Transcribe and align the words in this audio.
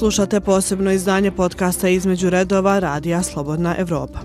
Slušate 0.00 0.40
posebno 0.40 0.92
izdanje 0.92 1.30
podcasta 1.30 1.88
između 1.88 2.30
redova 2.30 2.78
Radija 2.78 3.22
Slobodna 3.22 3.74
Evropa. 3.78 4.18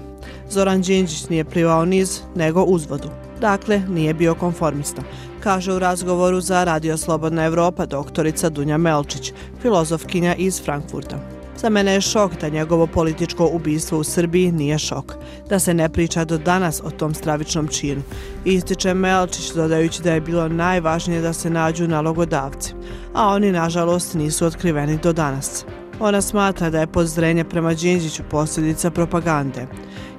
Zoran 0.49 0.81
Đinđić 0.81 1.29
nije 1.29 1.45
plivao 1.45 1.85
niz, 1.85 2.19
nego 2.35 2.63
uzvodu. 2.63 3.09
Dakle, 3.41 3.81
nije 3.89 4.13
bio 4.13 4.35
konformista, 4.35 5.01
kaže 5.39 5.73
u 5.73 5.79
razgovoru 5.79 6.41
za 6.41 6.63
Radio 6.63 6.97
Slobodna 6.97 7.45
Evropa 7.45 7.85
doktorica 7.85 8.49
Dunja 8.49 8.77
Melčić, 8.77 9.33
filozofkinja 9.61 10.35
iz 10.35 10.61
Frankfurta. 10.63 11.34
Za 11.65 11.69
mene 11.69 11.93
je 11.93 12.01
šok 12.01 12.31
da 12.41 12.49
njegovo 12.49 12.87
političko 12.87 13.49
ubistvo 13.53 13.99
u 13.99 14.03
Srbiji 14.03 14.51
nije 14.51 14.79
šok, 14.79 15.13
da 15.49 15.59
se 15.59 15.73
ne 15.73 15.89
priča 15.89 16.25
do 16.25 16.37
danas 16.37 16.81
o 16.83 16.91
tom 16.91 17.13
stravičnom 17.13 17.67
činu. 17.67 18.01
Ističe 18.45 18.93
Melčić 18.93 19.53
dodajući 19.53 20.03
da 20.03 20.13
je 20.13 20.21
bilo 20.21 20.47
najvažnije 20.47 21.21
da 21.21 21.33
se 21.33 21.49
nađu 21.49 21.87
nalogodavci, 21.87 22.73
a 23.13 23.27
oni 23.27 23.51
nažalost 23.51 24.13
nisu 24.13 24.45
otkriveni 24.45 24.97
do 25.03 25.13
danas. 25.13 25.65
Ona 25.99 26.21
smatra 26.21 26.69
da 26.69 26.79
je 26.79 26.87
pozdrenje 26.87 27.43
prema 27.43 27.73
Đinđiću 27.73 28.23
posljedica 28.29 28.91
propagande. 28.91 29.67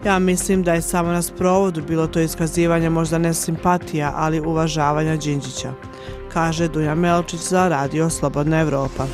Ja 0.05 0.19
mislim 0.19 0.63
da 0.63 0.75
je 0.75 0.83
samo 0.83 1.13
na 1.13 1.23
sprovodu 1.23 1.83
bilo 1.83 2.07
to 2.07 2.21
iskazivanje 2.21 2.91
možda 2.91 3.19
ne 3.19 3.35
simpatija, 3.35 4.13
ali 4.17 4.41
uvažavanja 4.41 5.17
Đinđića, 5.17 5.73
kaže 6.33 6.69
Dunja 6.69 6.95
Melčić 6.95 7.41
za 7.41 7.69
Radio 7.69 8.11
Slobodna 8.11 8.61
Evropa. 8.61 9.07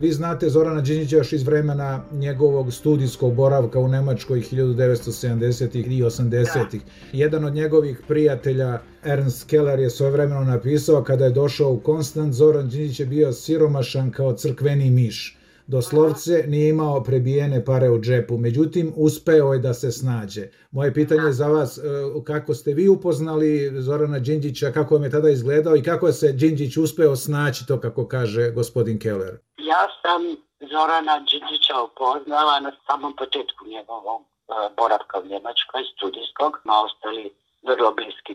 Vi 0.00 0.12
znate 0.12 0.48
Zorana 0.48 0.80
Đinđića 0.80 1.16
još 1.16 1.32
iz 1.32 1.42
vremena 1.42 2.04
njegovog 2.12 2.72
studijskog 2.72 3.34
boravka 3.34 3.78
u 3.78 3.88
Nemačkoj 3.88 4.40
1970. 4.40 5.76
i 5.76 6.02
80. 6.02 6.78
Jedan 7.12 7.44
od 7.44 7.54
njegovih 7.54 8.00
prijatelja, 8.08 8.78
Ernst 9.04 9.46
Keller, 9.46 9.80
je 9.80 9.90
svojevremeno 9.90 10.44
napisao 10.44 11.02
kada 11.02 11.24
je 11.24 11.30
došao 11.30 11.72
u 11.72 11.80
Konstant, 11.80 12.34
Zoran 12.34 12.68
Đinđić 12.68 13.00
je 13.00 13.06
bio 13.06 13.32
siromašan 13.32 14.10
kao 14.10 14.32
crkveni 14.32 14.90
miš 14.90 15.40
doslovce 15.70 16.44
nije 16.46 16.68
imao 16.68 17.02
prebijene 17.02 17.64
pare 17.64 17.90
u 17.90 18.00
džepu, 18.00 18.38
međutim 18.38 18.92
uspeo 18.96 19.52
je 19.52 19.58
da 19.58 19.74
se 19.74 19.90
snađe. 19.90 20.48
Moje 20.70 20.94
pitanje 20.94 21.32
za 21.32 21.48
vas, 21.48 21.78
e, 21.78 21.82
kako 22.24 22.54
ste 22.54 22.74
vi 22.74 22.88
upoznali 22.88 23.72
Zorana 23.80 24.18
Đinđića, 24.18 24.72
kako 24.72 24.94
vam 24.94 25.04
je 25.04 25.10
tada 25.10 25.30
izgledao 25.30 25.76
i 25.76 25.82
kako 25.82 26.12
se 26.12 26.32
Đinđić 26.32 26.76
uspeo 26.76 27.16
snaći 27.16 27.66
to 27.66 27.80
kako 27.80 28.06
kaže 28.06 28.50
gospodin 28.50 28.98
Keller? 28.98 29.38
Ja 29.72 29.82
sam 30.02 30.22
Zorana 30.70 31.18
Đinđića 31.18 31.80
upoznala 31.82 32.60
na 32.60 32.72
samom 32.86 33.16
početku 33.16 33.66
njegovog 33.66 34.22
e, 34.22 34.52
boravka 34.76 35.18
u 35.18 35.26
Njemačkoj, 35.26 35.84
studijskog, 35.94 36.60
na 36.64 36.82
ostali 36.82 37.30
vrlo 37.62 37.94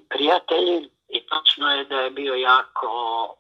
prijatelji. 0.10 0.90
I 1.10 1.20
točno 1.32 1.72
je 1.72 1.86
da 1.86 2.00
je 2.02 2.10
bio 2.10 2.34
jako 2.34 2.90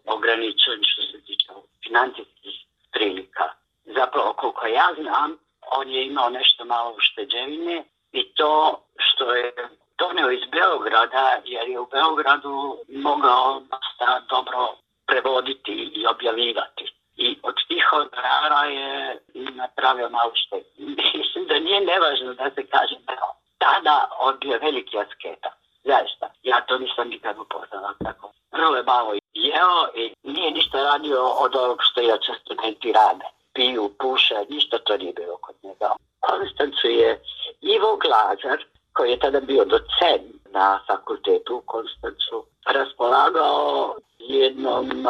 ograničen 0.06 0.80
što 0.82 1.02
se 1.02 1.26
tiče 1.26 1.52
financijskih 1.84 2.56
prilika. 2.94 3.46
Zapravo 3.86 4.34
koliko 4.34 4.68
ja 4.68 4.88
znam, 5.02 5.38
on 5.80 5.90
je 5.90 6.06
imao 6.06 6.30
nešto 6.30 6.66
malo 6.66 6.96
ušteđevine 6.98 7.84
i 8.12 8.34
to 8.34 8.82
što 8.98 9.36
je 9.36 9.54
donio 9.98 10.32
iz 10.32 10.46
Beograda, 10.52 11.42
jer 11.46 11.70
je 11.70 11.80
u 11.80 11.88
Beogradu 11.92 12.78
mogao 12.88 13.60
dosta 13.60 14.22
dobro 14.30 14.68
prevoditi 15.08 15.72
i 15.72 16.06
objavljivati. 16.08 16.86
I 17.18 17.40
od 17.44 17.56
tih 18.04 18.10
honorara 18.16 18.64
je 18.66 19.20
napravio 19.56 20.10
malo 20.10 20.32
što. 20.34 20.56
Mislim 21.18 21.46
da 21.48 21.60
nije 21.60 21.82
nevažno 21.82 22.34
da 22.34 22.50
se 22.56 22.68
kaže 22.68 22.96
da 23.08 23.14
tada 23.58 24.10
on 24.20 24.38
bio 24.40 24.60
veliki 24.62 24.98
asketa. 25.00 25.52
Zaista, 25.84 26.30
ja 26.44 26.62
to 26.62 26.78
nisam 26.78 27.08
nikad 27.10 27.36
upoznala 27.40 27.94
tako. 28.04 28.32
Vrlo 28.52 28.76
je 28.76 28.84
malo 28.84 29.14
jeo 29.34 29.88
i 29.96 30.14
nije 30.24 30.52
ništa 30.52 30.84
radio 30.84 31.26
od 31.26 31.56
ovog 31.56 31.78
što 31.82 32.02
ja 32.02 32.18
studenti 32.46 32.92
rade 32.92 33.26
piju, 33.54 33.92
puša, 34.00 34.36
ništa 34.50 34.78
to 34.78 34.98
nije 34.98 35.14
bilo 35.14 35.38
kod 35.38 35.56
njega. 35.64 35.90
Konstancu 36.20 36.88
je 36.88 37.22
Ivo 37.62 38.00
Glazar, 38.04 38.66
koji 38.94 39.12
je 39.12 39.20
tada 39.20 39.40
bio 39.40 39.66
docent 39.66 40.26
na 40.52 40.80
fakultetu 40.88 41.56
u 41.56 41.62
Konstancu, 41.66 42.46
raspolagao 42.66 43.96
jednom 44.20 45.08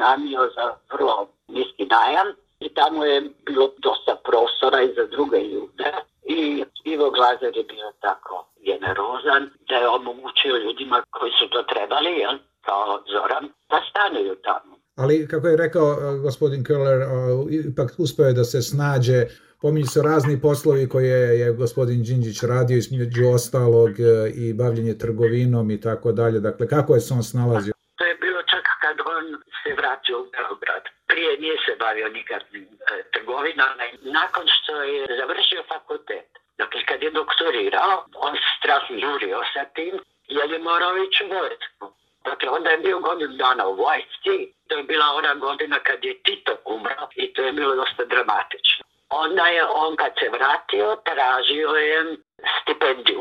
iznamio 0.00 0.50
za 0.56 0.66
vrlo 0.92 1.28
niski 1.48 1.84
najam 1.96 2.28
i 2.60 2.74
tamo 2.74 3.04
je 3.04 3.20
bilo 3.46 3.66
dosta 3.86 4.12
prostora 4.28 4.82
i 4.82 4.94
za 4.98 5.04
druge 5.14 5.40
ljude. 5.52 5.90
I 6.24 6.64
Ivo 6.84 7.10
Glazar 7.10 7.52
je 7.56 7.64
bio 7.72 7.88
tako 8.00 8.34
generozan 8.68 9.42
da 9.68 9.74
je 9.74 9.88
omogućio 9.88 10.54
ljudima 10.64 11.02
koji 11.10 11.32
su 11.38 11.44
to 11.52 11.62
trebali, 11.62 12.10
jel, 12.22 12.36
kao 12.66 13.02
Zoran, 13.12 13.44
da 13.70 13.78
stanuju 13.90 14.34
tamo. 14.48 14.72
Ali 14.96 15.28
kako 15.28 15.46
je 15.48 15.56
rekao 15.56 15.88
uh, 15.92 16.22
gospodin 16.22 16.64
Köhler, 16.64 17.00
uh, 17.06 17.52
ipak 17.70 17.90
uspeo 17.98 18.26
je 18.26 18.32
da 18.32 18.44
se 18.44 18.62
snađe, 18.62 19.18
pominju 19.62 19.86
se 19.86 20.02
razni 20.02 20.40
poslovi 20.40 20.88
koje 20.88 21.38
je 21.40 21.52
gospodin 21.52 22.02
Đinđić 22.02 22.42
radio 22.42 22.76
između 22.76 23.22
ostalog 23.34 23.90
uh, 23.90 24.06
i 24.42 24.54
bavljenje 24.54 24.94
trgovinom 24.98 25.70
i 25.70 25.80
tako 25.80 26.12
dalje, 26.12 26.40
dakle 26.40 26.68
kako 26.68 26.94
je 26.94 27.00
se 27.00 27.14
on 27.14 27.22
snalazio? 27.22 27.72
To 27.98 28.04
je 28.10 28.14
bilo 28.24 28.40
čak 28.52 28.64
kad 28.82 28.96
on 29.16 29.24
se 29.62 29.70
vratio 29.80 29.99
u 30.16 30.26
Beograd. 30.32 30.84
Prije 31.06 31.38
nije 31.38 31.56
se 31.66 31.76
bavio 31.78 32.08
nikakvim 32.08 32.68
e, 32.68 33.02
trgovinama. 33.12 33.84
Nakon 34.02 34.44
što 34.46 34.82
je 34.82 35.06
završio 35.20 35.62
fakultet, 35.68 36.28
dakle 36.58 36.84
kad 36.84 37.02
je 37.02 37.10
doktorirao, 37.10 38.04
on 38.14 38.34
se 38.36 38.48
strašno 38.58 38.98
žurio 38.98 39.42
sa 39.54 39.64
tim, 39.64 39.94
jer 40.28 40.50
je 40.50 40.58
morao 40.58 40.96
ići 40.96 41.24
u 41.24 41.28
vojsku. 41.28 42.00
Dakle, 42.24 42.48
onda 42.48 42.70
je 42.70 42.78
bio 42.78 42.98
godinu 42.98 43.36
dana 43.36 43.66
u 43.66 43.74
vojsci, 43.74 44.52
to 44.68 44.76
je 44.76 44.82
bila 44.82 45.06
ona 45.14 45.34
godina 45.34 45.78
kad 45.78 46.04
je 46.04 46.22
Tito 46.22 46.56
umro 46.64 47.08
i 47.14 47.32
to 47.32 47.42
je 47.42 47.52
bilo 47.52 47.74
dosta 47.74 48.04
dramatično. 48.04 48.84
Onda 49.08 49.46
je 49.46 49.64
on 49.64 49.96
kad 49.96 50.12
se 50.20 50.28
vratio 50.28 50.96
tražio 51.04 51.68
je 51.68 52.16
stipendiju 52.62 53.20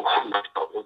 u 0.73 0.83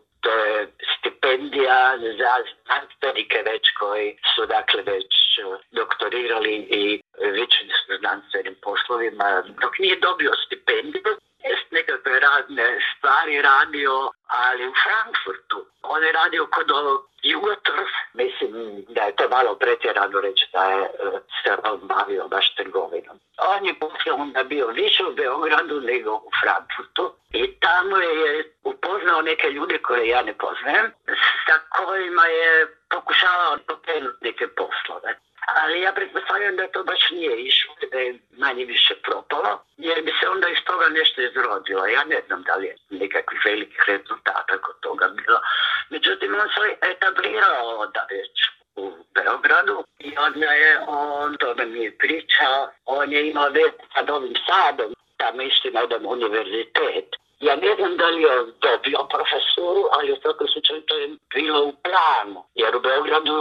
stipendija 0.97 1.97
za 2.19 2.33
znanstvenike 2.65 3.37
već 3.51 3.63
koji 3.79 4.17
su 4.35 4.45
dakle 4.45 4.81
već 4.81 5.11
doktorirali 5.71 6.53
i 6.81 7.01
većim 7.19 7.67
znanstvenim 7.99 8.55
poslovima. 8.61 9.43
Dok 9.61 9.79
nije 9.79 9.95
dobio 9.99 10.31
stipendiju, 10.45 11.11
jest 11.49 11.71
nekakve 11.71 12.19
razne 12.19 12.79
stvari 12.91 13.41
radio, 13.41 14.11
ali 14.27 14.67
u 14.67 14.73
Frankfurtu. 14.83 15.65
On 15.81 16.03
je 16.03 16.11
radio 16.11 16.47
kod 16.55 16.71
ovog 16.71 17.01
mislim 18.13 18.51
da 18.87 19.01
je 19.01 19.15
to 19.15 19.29
malo 19.29 19.55
pretjerano 19.55 20.21
reći 20.21 20.45
da 20.53 20.63
je 20.63 20.83
e, 20.83 20.89
se 21.43 21.57
on 21.63 22.29
baš 22.29 22.55
trgovinom. 22.55 23.19
On 23.37 23.65
je 23.65 23.79
poslije 23.79 24.13
onda 24.13 24.43
bio 24.43 24.67
više 24.67 25.05
u 25.05 25.13
Beogradu 25.13 25.81
nego 25.81 26.11
u 26.15 26.29
Frankfurtu 26.41 27.15
i 27.33 27.59
tamo 27.59 27.97
je 27.97 28.32
neke 29.23 29.49
ljude 29.49 29.77
koje 29.77 30.07
ja 30.07 30.21
ne 30.23 30.33
poznajem, 30.33 30.91
sa 31.45 31.55
kojima 31.69 32.25
je 32.25 32.67
pokušavao 32.89 33.57
pokrenuti 33.67 34.25
neke 34.25 34.47
poslove. 34.47 35.19
Ali 35.61 35.81
ja 35.81 35.91
pretpostavljam 35.91 36.55
da 36.55 36.67
to 36.67 36.83
baš 36.83 37.09
nije 37.11 37.41
išlo, 37.41 37.75
da 37.91 37.99
je 37.99 38.19
manje 38.37 38.65
više 38.65 38.95
propalo, 38.95 39.63
jer 39.77 40.03
bi 40.03 40.11
se 40.19 40.29
onda 40.29 40.47
iz 40.49 40.57
toga 40.65 40.87
nešto 40.89 41.21
izrodilo. 41.21 41.85
Ja 41.85 42.03
ne 42.03 42.21
znam 42.27 42.43
da 42.43 42.55
li 42.55 42.67
je 42.67 42.75
nekakvih 42.89 43.41
velikih 43.45 43.83
rezultata 43.87 44.57
kod 44.61 44.79
toga 44.79 45.07
bilo. 45.07 45.39
Međutim, 45.89 46.35
on 46.35 46.49
se 46.49 46.75
etablirao 46.91 47.87
da 47.87 48.07
već 48.11 48.35
u 48.75 48.91
Beogradu 49.13 49.83
i 49.99 50.17
onda 50.17 50.51
je 50.51 50.79
on, 50.87 51.37
to 51.37 51.55
mi 51.65 51.97
pričao, 51.97 52.69
on 52.85 53.11
je 53.11 53.29
imao 53.29 53.49
već 53.49 53.73
sa 53.93 54.01
Novim 54.01 54.35
Sadom, 54.47 54.93
tamo 55.17 55.41
isti 55.41 55.71
na 55.71 55.79
jedan 55.79 56.05
univerzitet. 56.05 57.12
Ja 57.47 57.55
ne 57.65 57.71
znam 57.77 57.91
da 58.01 58.07
li 58.13 58.21
je 58.27 58.35
dobio 58.67 58.99
profesuru, 59.15 59.83
ali 59.95 60.13
u 60.15 60.21
svakom 60.23 60.47
slučaju 60.53 60.81
to 60.89 60.95
je 61.01 61.07
bilo 61.35 61.59
u 61.69 61.73
planu, 61.85 62.39
jer 62.61 62.71
u 62.75 62.81
Beogradu 62.87 63.35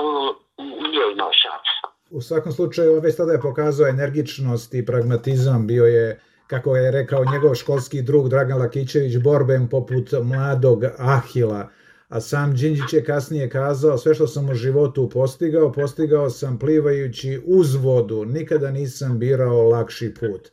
nije 0.84 1.04
imao 1.14 1.32
šansa. 1.42 1.84
U 2.10 2.20
svakom 2.20 2.52
slučaju, 2.52 3.00
već 3.00 3.16
tada 3.16 3.32
je 3.32 3.46
pokazao 3.48 3.88
energičnost 3.88 4.74
i 4.74 4.86
pragmatizam, 4.86 5.66
bio 5.66 5.84
je 5.84 6.20
kako 6.46 6.76
je 6.76 6.90
rekao 6.90 7.24
njegov 7.32 7.54
školski 7.54 8.02
drug 8.02 8.28
Dragan 8.28 8.58
Lakićević, 8.58 9.16
borben 9.16 9.68
poput 9.68 10.12
mladog 10.22 10.80
Ahila, 10.98 11.68
a 12.08 12.20
sam 12.20 12.54
Đinđić 12.54 12.92
je 12.92 13.04
kasnije 13.04 13.50
kazao 13.50 13.98
sve 13.98 14.14
što 14.14 14.26
sam 14.26 14.50
u 14.50 14.54
životu 14.54 15.08
postigao, 15.08 15.72
postigao 15.72 16.30
sam 16.30 16.58
plivajući 16.58 17.40
uz 17.46 17.74
vodu, 17.74 18.24
nikada 18.24 18.70
nisam 18.70 19.18
birao 19.18 19.68
lakši 19.68 20.14
put. 20.20 20.48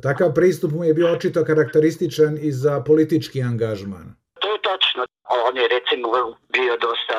Takav 0.00 0.34
pristup 0.34 0.72
mu 0.72 0.84
je 0.84 0.94
bio 0.94 1.12
očito 1.12 1.44
karakterističan 1.44 2.38
i 2.40 2.52
za 2.52 2.82
politički 2.86 3.42
angažman. 3.42 4.06
To 4.40 4.52
je 4.52 4.58
tačno. 4.62 5.06
On 5.48 5.56
je 5.56 5.68
recimo 5.68 6.08
bio 6.56 6.76
dosta 6.76 7.18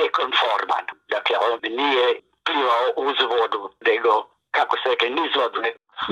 nekonforman. 0.00 0.84
Dakle, 1.14 1.36
on 1.48 1.58
nije 1.80 2.06
plivao 2.46 2.86
uz 2.96 3.16
vodu, 3.32 3.60
nego 3.88 4.10
kako 4.50 4.76
se 4.76 4.88
rekli, 4.90 5.10
niz 5.10 5.32
vodu, 5.40 5.58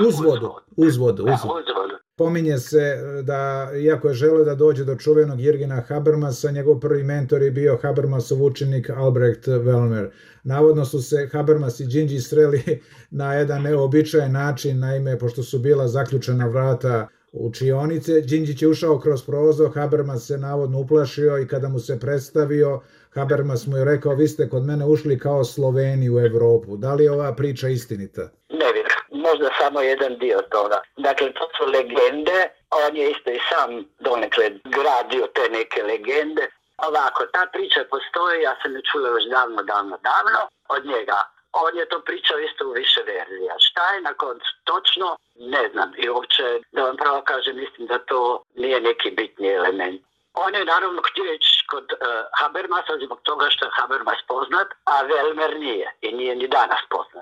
Uzvodu, 0.07 0.49
uzvodu, 0.77 1.23
Da, 1.23 1.33
uzvodu. 1.33 1.59
uzvodu. 1.61 1.93
Pominje 2.15 2.57
se 2.57 2.77
e, 2.79 3.21
da, 3.21 3.71
iako 3.81 4.07
je 4.07 4.13
želeo 4.13 4.43
da 4.43 4.55
dođe 4.55 4.83
do 4.85 4.95
čuvenog 4.95 5.39
Jirgina 5.41 5.81
Habermasa, 5.81 6.51
njegov 6.51 6.79
prvi 6.79 7.03
mentor 7.03 7.41
je 7.41 7.51
bio 7.51 7.77
Habermasov 7.81 8.43
učenik 8.43 8.89
Albrecht 8.89 9.47
Wellmer. 9.47 10.09
Navodno 10.43 10.85
su 10.85 11.01
se 11.01 11.29
Habermas 11.31 11.79
i 11.79 11.85
Đinđi 11.85 12.19
sreli 12.19 12.61
na 13.11 13.33
jedan 13.33 13.61
neobičajan 13.61 14.31
način, 14.31 14.79
naime, 14.79 15.19
pošto 15.19 15.43
su 15.43 15.59
bila 15.59 15.87
zaključena 15.87 16.47
vrata 16.47 17.07
učionice, 17.31 18.21
Đinđić 18.21 18.61
je 18.61 18.67
ušao 18.67 18.99
kroz 18.99 19.23
prozor, 19.25 19.73
Habermas 19.73 20.27
se 20.27 20.37
navodno 20.37 20.79
uplašio 20.79 21.39
i 21.39 21.47
kada 21.47 21.69
mu 21.69 21.79
se 21.79 21.99
predstavio, 21.99 22.79
Habermas 23.09 23.67
mu 23.67 23.77
je 23.77 23.85
rekao, 23.85 24.15
vi 24.15 24.27
ste 24.27 24.49
kod 24.49 24.63
mene 24.65 24.85
ušli 24.85 25.19
kao 25.19 25.43
Sloveni 25.43 26.09
u 26.09 26.19
Evropu. 26.19 26.77
Da 26.77 26.93
li 26.93 27.03
je 27.03 27.11
ova 27.11 27.35
priča 27.35 27.69
istinita? 27.69 28.21
Ne 28.49 28.57
vjerujem, 28.73 29.02
možda 29.27 29.49
samo 29.59 29.81
jedan 29.81 30.17
dio 30.17 30.39
toga. 30.55 30.81
Dakle, 30.97 31.33
to 31.33 31.45
su 31.57 31.63
legende, 31.65 32.39
on 32.83 32.97
je 32.97 33.11
isto 33.11 33.29
i 33.31 33.39
sam 33.49 33.69
donekle 33.99 34.45
gradio 34.63 35.25
te 35.35 35.49
neke 35.49 35.83
legende. 35.83 36.43
Ovako, 36.77 37.25
ta 37.25 37.43
priča 37.53 37.81
postoji, 37.89 38.41
ja 38.41 38.55
sam 38.61 38.75
je 38.75 38.81
čula 38.91 39.09
još 39.09 39.25
davno, 39.35 39.61
davno, 39.63 39.95
davno 40.09 40.41
od 40.75 40.85
njega. 40.85 41.19
On 41.51 41.77
je 41.77 41.85
to 41.89 41.99
pričao 41.99 42.39
isto 42.39 42.67
u 42.67 42.71
više 42.71 43.01
verzija. 43.13 43.53
Šta 43.59 43.83
je 43.93 44.01
na 44.01 44.13
koncu 44.13 44.49
točno, 44.63 45.17
ne 45.35 45.69
znam. 45.71 45.93
I 45.97 46.09
uopće, 46.09 46.43
da 46.71 46.83
vam 46.83 46.97
pravo 46.97 47.21
kažem, 47.21 47.55
mislim 47.57 47.87
da 47.87 47.99
to 47.99 48.43
nije 48.55 48.81
neki 48.81 49.11
bitni 49.11 49.47
element. 49.53 50.01
On 50.33 50.55
je 50.55 50.65
naravno 50.65 51.01
htio 51.09 51.33
ići 51.33 51.65
kod 51.69 51.87
uh, 51.91 51.97
Habermasa 52.39 52.93
zbog 53.05 53.19
toga 53.23 53.45
što 53.49 53.65
je 53.65 53.71
Habermas 53.73 54.21
poznat, 54.27 54.67
a 54.85 55.01
Velmer 55.01 55.59
nije 55.59 55.91
i 56.01 56.11
nije 56.11 56.35
ni 56.35 56.47
danas 56.47 56.81
poznat. 56.89 57.12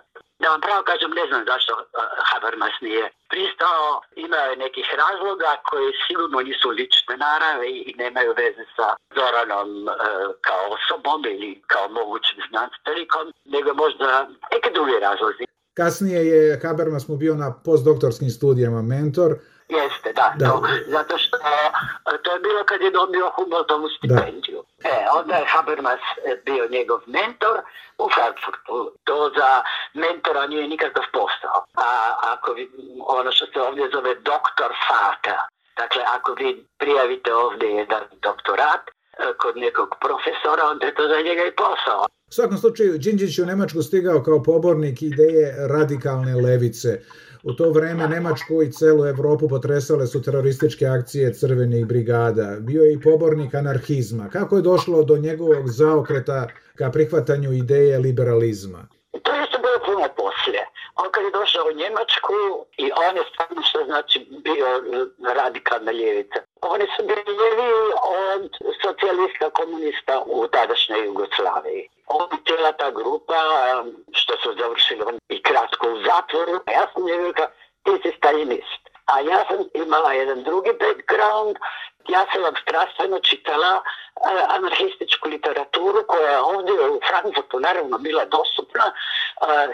Da 0.41 0.47
vam 0.53 0.61
pravo 0.65 0.81
kažem, 0.91 1.11
ne 1.19 1.25
znam 1.29 1.43
zašto 1.51 1.71
uh, 1.77 1.83
Habermas 2.29 2.75
nije 2.87 3.05
pristao, 3.31 3.85
imao 4.25 4.45
je 4.49 4.61
nekih 4.65 4.87
razloga 5.03 5.51
koji 5.69 5.87
sigurno 6.05 6.37
nisu 6.49 6.67
lične 6.79 7.15
narave 7.25 7.67
i 7.89 7.91
nemaju 8.03 8.31
veze 8.41 8.63
sa 8.75 8.87
Zoranom 9.17 9.69
uh, 9.83 9.91
kao 10.47 10.63
osobom 10.77 11.19
ili 11.33 11.51
kao 11.71 11.85
mogućim 11.99 12.39
znanstvenikom, 12.49 13.25
nego 13.55 13.69
možda 13.83 14.07
neke 14.53 14.69
druge 14.77 14.95
razlozi. 15.07 15.43
Kasnije 15.79 16.19
je 16.31 16.59
Habermas 16.63 17.07
mu 17.07 17.15
bio 17.23 17.35
na 17.43 17.49
postdoktorskim 17.65 18.29
studijama 18.29 18.81
mentor, 18.81 19.31
Jeste, 19.77 20.13
da, 20.13 20.33
Da. 20.35 20.45
To, 20.45 20.61
zato 20.87 21.17
što 21.17 21.37
e, 21.37 22.17
to 22.23 22.33
je 22.33 22.39
bilo 22.39 22.63
kad 22.63 22.81
je 22.81 22.91
dobio 22.91 23.31
Humboldtovu 23.35 23.89
stipendiju. 23.89 24.63
E, 24.83 25.05
onda 25.19 25.35
je 25.35 25.45
Habermas 25.45 25.99
e, 26.25 26.35
bio 26.45 26.67
njegov 26.69 26.99
mentor 27.05 27.57
u 27.97 28.09
Frankfurtu. 28.15 28.91
To 29.03 29.31
za 29.37 29.63
mentora 29.93 30.47
nije 30.47 30.67
nikakav 30.67 31.03
posao. 31.13 31.57
A 31.75 32.15
ako 32.33 32.53
vi, 32.53 32.71
ono 33.07 33.31
što 33.31 33.45
se 33.45 33.61
ovdje 33.61 33.89
zove 33.93 34.15
doktor 34.15 34.71
fata, 34.87 35.47
dakle 35.77 36.03
ako 36.15 36.33
vi 36.33 36.65
prijavite 36.77 37.33
ovdje 37.33 37.69
jedan 37.69 38.03
doktorat 38.11 38.81
kod 39.41 39.57
nekog 39.57 39.89
profesora, 40.05 40.63
onda 40.71 40.85
je 40.85 40.95
to 40.95 41.03
za 41.07 41.19
njega 41.27 41.43
i 41.47 41.55
posao. 41.63 42.01
U 42.31 42.33
svakom 42.33 42.57
slučaju, 42.57 42.97
Đinđić 42.97 43.39
u 43.39 43.45
Nemačku 43.45 43.81
stigao 43.81 44.23
kao 44.23 44.43
pobornik 44.43 45.01
ideje 45.01 45.55
radikalne 45.67 46.35
levice. 46.35 47.01
U 47.43 47.53
to 47.53 47.69
vreme 47.69 48.07
Nemačku 48.07 48.63
i 48.63 48.71
celu 48.71 49.05
Evropu 49.05 49.47
potresale 49.49 50.07
su 50.07 50.21
terorističke 50.21 50.85
akcije 50.85 51.33
crvenih 51.33 51.85
brigada. 51.85 52.57
Bio 52.59 52.83
je 52.83 52.93
i 52.93 53.01
pobornik 53.01 53.53
anarhizma. 53.53 54.29
Kako 54.29 54.55
je 54.55 54.61
došlo 54.61 55.03
do 55.03 55.17
njegovog 55.17 55.67
zaokreta 55.67 56.47
ka 56.75 56.91
prihvatanju 56.91 57.51
ideje 57.51 57.99
liberalizma? 57.99 58.87
To 59.23 59.31
je 59.31 59.47
bilo 59.65 59.79
puno 59.85 60.07
poslije. 60.17 60.63
On 60.95 61.07
kad 61.11 61.23
je 61.23 61.31
došao 61.31 61.65
u 61.71 61.77
Njemačku 61.81 62.37
i 62.77 62.91
on 63.07 63.17
je 63.17 63.23
stvarno 63.33 63.61
što 63.69 63.79
znači 63.85 64.17
bio 64.43 64.67
e, 64.67 64.81
radikalna 65.33 65.91
ljevica. 65.91 66.39
Oni 66.61 66.87
su 66.95 67.03
bili 67.03 67.73
od 68.03 68.49
socijalista 68.81 69.49
komunista 69.49 70.23
u 70.25 70.47
tadašnjoj 70.47 71.05
Jugoslaviji. 71.05 71.89
On 72.07 72.29
cijela 72.45 72.71
ta 72.71 72.91
grupa, 72.91 73.39
što 74.11 74.33
su 74.37 74.55
završili 74.59 75.03
i 75.29 75.43
kratko 75.43 75.87
u 75.89 75.97
zatvoru, 75.97 76.59
a 76.65 76.71
ja 76.71 76.87
sam 76.93 77.07
je 77.07 77.17
rekao, 77.17 77.47
ti 77.83 77.91
si 78.01 78.17
stalinist. 78.17 78.81
A 79.05 79.19
ja 79.19 79.45
sam 79.49 79.57
imala 79.73 80.13
jedan 80.13 80.43
drugi 80.43 80.71
background, 80.79 81.55
ja 82.07 82.25
sam 82.33 82.45
abstrastveno 82.45 83.19
čitala 83.19 83.73
e, 83.75 83.81
anarhističku 84.47 85.29
literaturu 85.29 86.03
koja 86.07 86.31
je 86.31 86.39
ovdje 86.39 86.89
u 86.89 86.99
Frankfurtu 87.09 87.59
naravno 87.59 87.97
bila 87.97 88.25
dostupna. 88.25 88.85
E, 88.91 88.93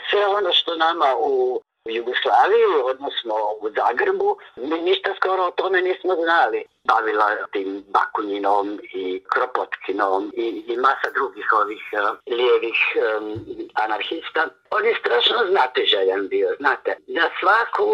sve 0.10 0.28
ono 0.28 0.54
što 0.54 0.76
nama 0.76 1.16
u 1.20 1.62
Jugoslaviji, 1.90 2.66
odnosno 2.84 3.36
u 3.62 3.70
Zagrebu, 3.70 4.38
mi 4.56 4.82
ništa 4.82 5.14
skoro 5.18 5.44
o 5.44 5.52
tome 5.52 5.82
nismo 5.82 6.16
znali. 6.24 6.64
Bavila 6.84 7.28
tim 7.52 7.84
Bakunjinom 7.88 8.80
i 8.94 9.24
Kropotkinom 9.34 10.32
i, 10.36 10.64
i 10.68 10.78
masa 10.78 11.10
drugih 11.16 11.54
ovih 11.54 11.84
uh, 11.94 12.18
lijevih 12.38 12.80
um, 12.96 13.36
anarhista. 13.74 14.48
On 14.72 14.86
je 14.86 14.96
strašno 15.00 15.38
znatiželjan 15.50 16.28
bio, 16.28 16.50
znate. 16.60 16.98
Za 17.08 17.30
svaku 17.40 17.88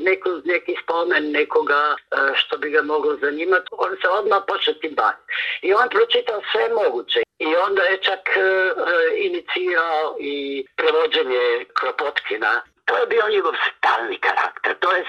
neku, 0.00 0.28
neki 0.44 0.74
spomen 0.82 1.30
nekoga 1.30 1.82
uh, 1.94 2.18
što 2.34 2.58
bi 2.58 2.70
ga 2.70 2.82
moglo 2.82 3.16
zanimati, 3.16 3.68
on 3.70 3.96
se 4.02 4.08
odmah 4.08 4.42
počeo 4.48 4.74
baviti. 4.90 5.22
I 5.62 5.74
on 5.74 5.88
pročitao 5.88 6.40
sve 6.52 6.68
moguće. 6.68 7.22
I 7.38 7.56
onda 7.56 7.82
je 7.82 7.96
čak 7.96 8.24
uh, 8.36 8.42
inicirao 9.16 10.16
i 10.20 10.66
prevođenje 10.76 11.64
Kropotkina 11.74 12.62
to 12.84 12.98
je 12.98 13.06
bio 13.06 13.28
njegov 13.28 13.54
stalni 13.68 14.18
karakter. 14.18 14.74
To 14.80 14.92
je 14.96 15.04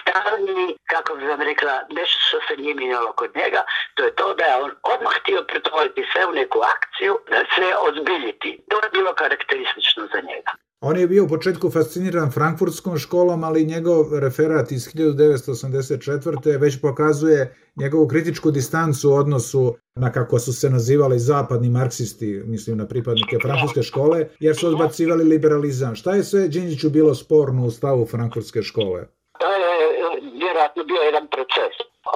stalni, 0.00 0.76
kako 0.86 1.14
bi 1.14 1.26
vam 1.26 1.40
rekla, 1.40 1.80
nešto 1.90 2.18
što 2.28 2.40
se 2.48 2.56
nije 2.56 2.74
mijenjalo 2.74 3.12
kod 3.12 3.30
njega, 3.36 3.64
to 3.94 4.04
je 4.04 4.14
to 4.14 4.34
da 4.34 4.44
je 4.44 4.56
on 4.56 4.72
odmah 4.82 5.14
htio 5.20 5.42
pretvoriti 5.42 6.08
sve 6.12 6.26
u 6.26 6.32
neku 6.32 6.60
akciju, 6.74 7.18
da 7.30 7.44
sve 7.54 7.76
ozbiljiti. 7.76 8.60
To 8.70 8.76
je 8.76 8.90
bilo 8.92 9.14
karakteristično 9.14 10.08
za 10.12 10.20
njega. 10.20 10.52
On 10.80 10.96
je 10.96 11.08
bio 11.08 11.24
u 11.24 11.28
početku 11.28 11.70
fasciniran 11.70 12.30
frankfurtskom 12.30 12.98
školom, 12.98 13.44
ali 13.44 13.64
njegov 13.64 14.18
referat 14.18 14.72
iz 14.72 14.88
1984. 14.94 16.60
već 16.60 16.80
pokazuje 16.80 17.56
njegovu 17.76 18.08
kritičku 18.08 18.50
distancu 18.50 19.10
u 19.10 19.14
odnosu 19.14 19.74
na 19.94 20.12
kako 20.12 20.38
su 20.38 20.52
se 20.52 20.70
nazivali 20.70 21.18
zapadni 21.18 21.70
marksisti, 21.70 22.42
mislim 22.46 22.78
na 22.78 22.86
pripadnike 22.86 23.38
frankfurtske 23.42 23.82
škole, 23.82 24.28
jer 24.40 24.56
su 24.56 24.66
odbacivali 24.68 25.24
liberalizam. 25.24 25.94
Šta 25.94 26.14
je 26.14 26.24
sve 26.24 26.48
Đinđiću 26.48 26.90
bilo 26.90 27.14
sporno 27.14 27.66
u 27.66 27.70
stavu 27.70 28.06
frankfurtske 28.06 28.62
škole? 28.62 29.06
To 29.38 29.46
je 29.52 29.58
e, 29.58 30.20
vjerojatno 30.42 30.84
bio 30.84 31.00
jedan 31.02 31.26
proces. 31.34 31.74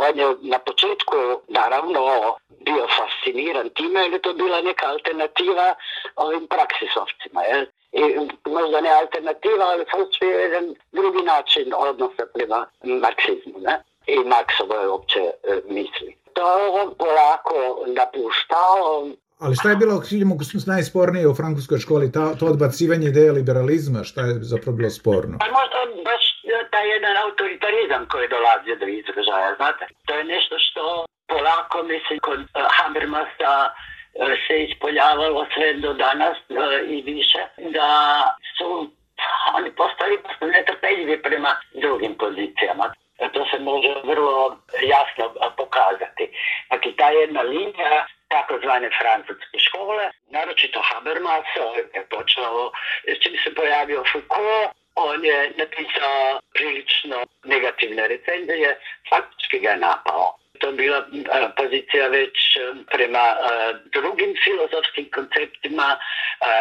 On 0.08 0.18
je 0.18 0.26
na 0.50 0.58
početku, 0.58 1.16
naravno, 1.48 2.00
fasciniran 3.20 3.70
time, 3.70 4.00
jer 4.00 4.12
je 4.12 4.22
to 4.22 4.32
bila 4.34 4.60
neka 4.62 4.86
alternativa 4.86 5.74
ovim 6.16 6.46
praksisovcima. 6.46 7.42
Jel? 7.42 7.64
I 7.92 8.02
možda 8.50 8.80
ne 8.80 8.90
alternativa, 8.90 9.64
ali 9.64 9.84
to 9.84 10.26
je 10.26 10.42
jedan 10.42 10.74
drugi 10.92 11.22
način 11.22 11.72
odnosa 11.76 12.26
prema 12.34 12.66
marksizmu. 12.82 13.58
Ne? 13.58 13.82
i 14.06 14.18
Marksove 14.34 14.88
uopće 14.88 15.20
e, 15.20 15.60
misli. 15.68 16.10
To 16.32 16.42
je 16.58 16.68
on 16.80 16.88
polako 16.98 17.56
napuštao. 17.98 19.08
Ali 19.38 19.56
šta 19.56 19.68
je 19.70 19.76
bilo 19.76 19.94
mu 20.30 20.36
najspornije 20.66 21.28
u 21.28 21.34
francuskoj 21.34 21.78
školi, 21.78 22.12
ta, 22.12 22.34
to 22.38 22.46
odbacivanje 22.46 23.06
ideje 23.08 23.32
liberalizma, 23.32 24.04
šta 24.04 24.20
je 24.20 24.34
zapravo 24.52 24.76
bilo 24.76 24.90
sporno? 24.90 25.34
Pa 25.42 25.48
možda 25.58 25.78
baš 26.10 26.22
taj 26.72 26.86
jedan 26.94 27.14
autoritarizam 27.24 28.02
koji 28.12 28.28
dolazi 28.36 28.80
do 28.80 28.86
izražaja, 29.00 29.50
znate. 29.60 29.84
To 30.06 30.12
je 30.18 30.24
nešto 30.24 30.54
što 30.66 30.82
polako, 31.30 31.82
mislim, 31.82 32.18
kod 32.18 32.40
uh, 32.40 32.46
Habermasa 32.76 33.54
uh, 33.70 34.32
se 34.46 34.62
ispoljavalo 34.64 35.46
sve 35.54 35.74
do 35.74 35.92
danas 35.92 36.36
uh, 36.48 36.56
i 36.88 37.02
više, 37.02 37.38
da 37.56 37.88
su 38.58 38.90
oni 39.54 39.70
postali 39.70 40.18
netrpeljivi 40.40 41.22
prema 41.22 41.56
drugim 41.74 42.14
pozicijama 42.18 42.92
to 43.28 43.46
se 43.50 43.58
može 43.58 43.94
vrlo 44.04 44.56
jasno 44.82 45.34
pokazati. 45.56 46.24
Dakle, 46.70 46.92
ta 46.96 47.08
jedna 47.10 47.42
linija 47.42 48.06
takozvane 48.28 48.90
francuske 49.00 49.58
škole, 49.58 50.10
naročito 50.30 50.80
Habermas, 50.82 51.46
je 51.94 52.06
počeo, 52.10 52.70
čim 53.20 53.32
se 53.44 53.54
pojavio 53.54 54.04
Foucault, 54.12 54.70
on 54.94 55.24
je 55.24 55.52
napisao 55.56 56.40
prilično 56.54 57.16
negativne 57.44 58.08
recenzije, 58.08 58.78
faktički 59.10 59.58
ga 59.58 59.70
je 59.70 59.76
napao. 59.76 60.39
To 60.60 60.72
bila 60.72 61.04
pozicija 61.56 62.08
već 62.08 62.58
prema 62.92 63.36
drugim 63.84 64.34
filozofskim 64.44 65.10
konceptima, 65.14 65.98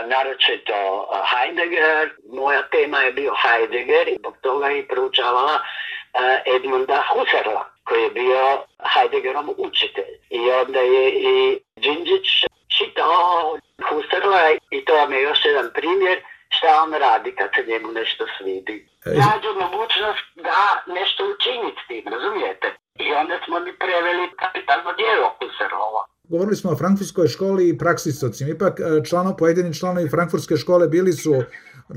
naročito 0.07 1.07
Heidegger. 1.31 2.09
Moja 2.33 2.61
tema 2.61 2.99
je 2.99 3.11
bio 3.13 3.33
Heidegger 3.41 4.07
i 4.07 4.15
zbog 4.19 4.37
toga 4.41 4.67
je 4.67 4.87
proučavala 4.87 5.59
Edmunda 6.55 7.03
Husserla, 7.09 7.65
koji 7.83 8.03
je 8.03 8.09
bio 8.09 8.63
Heideggerom 8.93 9.53
učitelj. 9.57 10.13
I 10.29 10.51
onda 10.51 10.79
je 10.79 11.09
i 11.09 11.59
Đinđić 11.75 12.27
čitao 12.77 13.57
Husserla 13.89 14.51
i 14.71 14.85
to 14.85 14.93
vam 14.93 15.13
je 15.13 15.21
još 15.21 15.45
jedan 15.45 15.71
primjer 15.73 16.21
šta 16.55 16.69
on 16.83 16.91
radi 17.07 17.29
kad 17.39 17.49
se 17.55 17.61
njemu 17.71 17.89
nešto 17.99 18.23
svidi. 18.35 18.77
nađu 19.23 19.49
mogućnost 19.65 20.25
da 20.47 20.59
nešto 20.97 21.21
učini 21.33 21.69
s 21.79 21.81
tim, 21.87 22.03
razumijete? 22.13 22.67
I 23.05 23.07
onda 23.21 23.35
smo 23.45 23.55
mi 23.65 23.71
preveli 23.83 24.25
kapitalno 24.41 24.91
djelo 24.99 25.27
Husserlova. 25.37 26.03
Govorili 26.33 26.55
smo 26.55 26.71
o 26.71 26.79
frankfurtskoj 26.81 27.27
školi 27.27 27.69
i 27.69 27.77
praksisocima. 27.77 28.49
Ipak 28.49 28.79
e, 28.79 28.83
člano, 29.07 29.35
pojedini 29.37 29.73
članovi 29.79 30.09
frankfurtske 30.09 30.55
škole 30.57 30.87
bili 30.87 31.13
su 31.13 31.33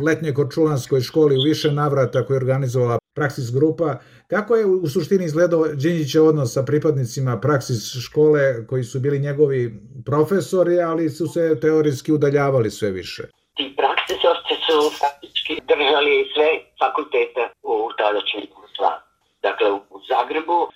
letnje 0.06 0.35
korčulanskoj 0.35 1.00
školi 1.00 1.35
u 1.37 1.44
više 1.50 1.71
navrata 1.71 2.26
koje 2.26 2.35
je 2.35 2.42
organizovala 2.44 2.99
Praksis 3.14 3.52
grupa. 3.54 3.97
Kako 4.30 4.56
je 4.56 4.66
u 4.66 4.87
suštini 4.87 5.25
izgledao 5.25 5.64
Đinđićev 5.68 6.26
odnos 6.26 6.54
sa 6.54 6.62
pripadnicima 6.62 7.40
Praksis 7.40 7.82
škole 8.06 8.66
koji 8.66 8.85
su 8.85 9.00
bili 9.00 9.18
njegovi 9.18 9.75
profesori, 10.06 10.80
ali 10.80 11.11
su 11.11 11.26
se 11.26 11.61
teorijski 11.61 12.12
udaljavali 12.12 12.71
sve 12.71 12.90
više? 12.90 13.23
Ti 13.56 13.75
praksisovci 13.76 14.42
su 14.73 14.91
faktički 15.00 15.55
držali 15.71 16.31
sve 16.35 16.49
fakultete 16.81 17.43
u 17.62 17.91
tadašnjem 17.99 18.43
Jugoslaviji. 18.49 19.07
Dakle, 19.43 19.73
u 19.73 20.00
Zagrebu 20.09 20.59
e, 20.62 20.73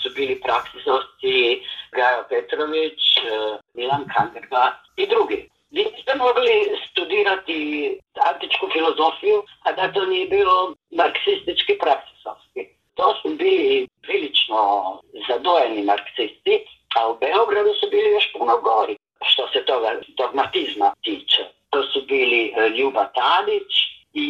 su 0.00 0.08
bili 0.16 0.40
praksisovci 0.40 1.34
Gajo 1.96 2.22
Petrović, 2.28 3.00
e, 3.16 3.20
Milan 3.74 4.04
Kanderga 4.14 4.64
i 4.96 5.06
drugi. 5.06 5.48
Vi 5.70 5.84
ste 6.02 6.12
mogli 6.14 6.56
studirati 6.90 7.60
antičku 8.30 8.66
filozofiju, 8.72 9.42
a 9.64 9.72
da 9.72 9.92
to 9.92 10.06
nije 10.06 10.26
bilo 10.26 10.74
marksistički 10.90 11.78
praksisovski. 11.84 12.60
To 12.94 13.14
su 13.22 13.28
bili 13.28 13.88
prilično 14.02 14.60
zadojeni 15.28 15.82
marksisti, 15.82 16.54
a 16.96 17.10
u 17.10 17.18
Beogradu 17.18 17.72
su 17.80 17.86
bili 17.90 18.10
još 18.10 18.32
puno 18.32 18.60
gori 18.60 18.96
što 19.22 19.48
se 19.52 19.64
toga 19.64 19.90
dogmatizma 20.18 20.92
tiče. 21.02 21.59
To 21.70 21.82
su 21.82 22.06
bili 22.08 22.52
e, 22.56 22.68
Ljuba 22.68 23.04
Tadić 23.04 23.72
i 24.14 24.26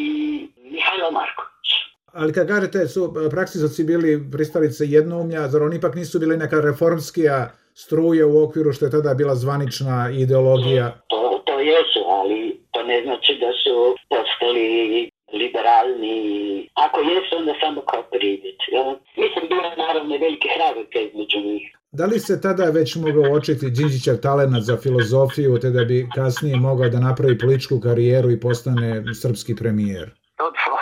Mihajlo 0.57 1.11
Marković. 1.11 1.69
Ali 2.13 2.33
kad 2.33 2.49
kažete 2.49 2.89
su 2.89 3.15
praksisovci 3.31 3.85
bili 3.85 4.31
pristalice 4.33 4.85
jednoumlja, 4.87 5.49
zar 5.49 5.63
oni 5.63 5.77
ipak 5.77 5.95
nisu 5.95 6.19
bili 6.19 6.37
neka 6.37 6.61
reformskija 6.61 7.51
struje 7.75 8.25
u 8.25 8.43
okviru 8.45 8.73
što 8.73 8.85
je 8.85 8.91
tada 8.91 9.15
bila 9.15 9.35
zvanična 9.35 10.11
ideologija? 10.23 10.87
To, 11.09 11.43
to 11.47 11.61
jesu, 11.61 12.01
ali 12.09 12.61
to 12.73 12.83
ne 12.83 13.03
znači 13.03 13.33
da 13.41 13.51
su 13.63 13.97
postali 14.09 15.11
liberalni. 15.33 16.69
Ako 16.75 17.01
jesu, 17.01 17.37
onda 17.37 17.55
samo 17.61 17.81
kao 17.81 18.03
privid. 18.03 18.59
Ja? 18.73 18.85
Mislim, 19.17 19.49
bilo 19.49 19.63
naravno 19.77 20.19
velike 20.19 20.49
hrabrke 20.57 20.99
između 21.05 21.39
njih. 21.39 21.80
Da 21.93 22.07
li 22.07 22.19
se 22.19 22.41
tada 22.41 22.65
već 22.65 22.97
mogao 22.97 23.33
očiti 23.33 23.71
Đinđićev 23.71 24.17
talenat 24.23 24.63
za 24.63 24.77
filozofiju, 24.77 25.59
te 25.59 25.71
da 25.71 25.85
bi 25.85 26.09
kasnije 26.15 26.57
mogao 26.57 26.89
da 26.89 27.01
napravi 27.01 27.39
političku 27.39 27.81
karijeru 27.81 28.31
i 28.31 28.41
postane 28.41 29.15
srpski 29.23 29.57
premijer? 29.57 30.21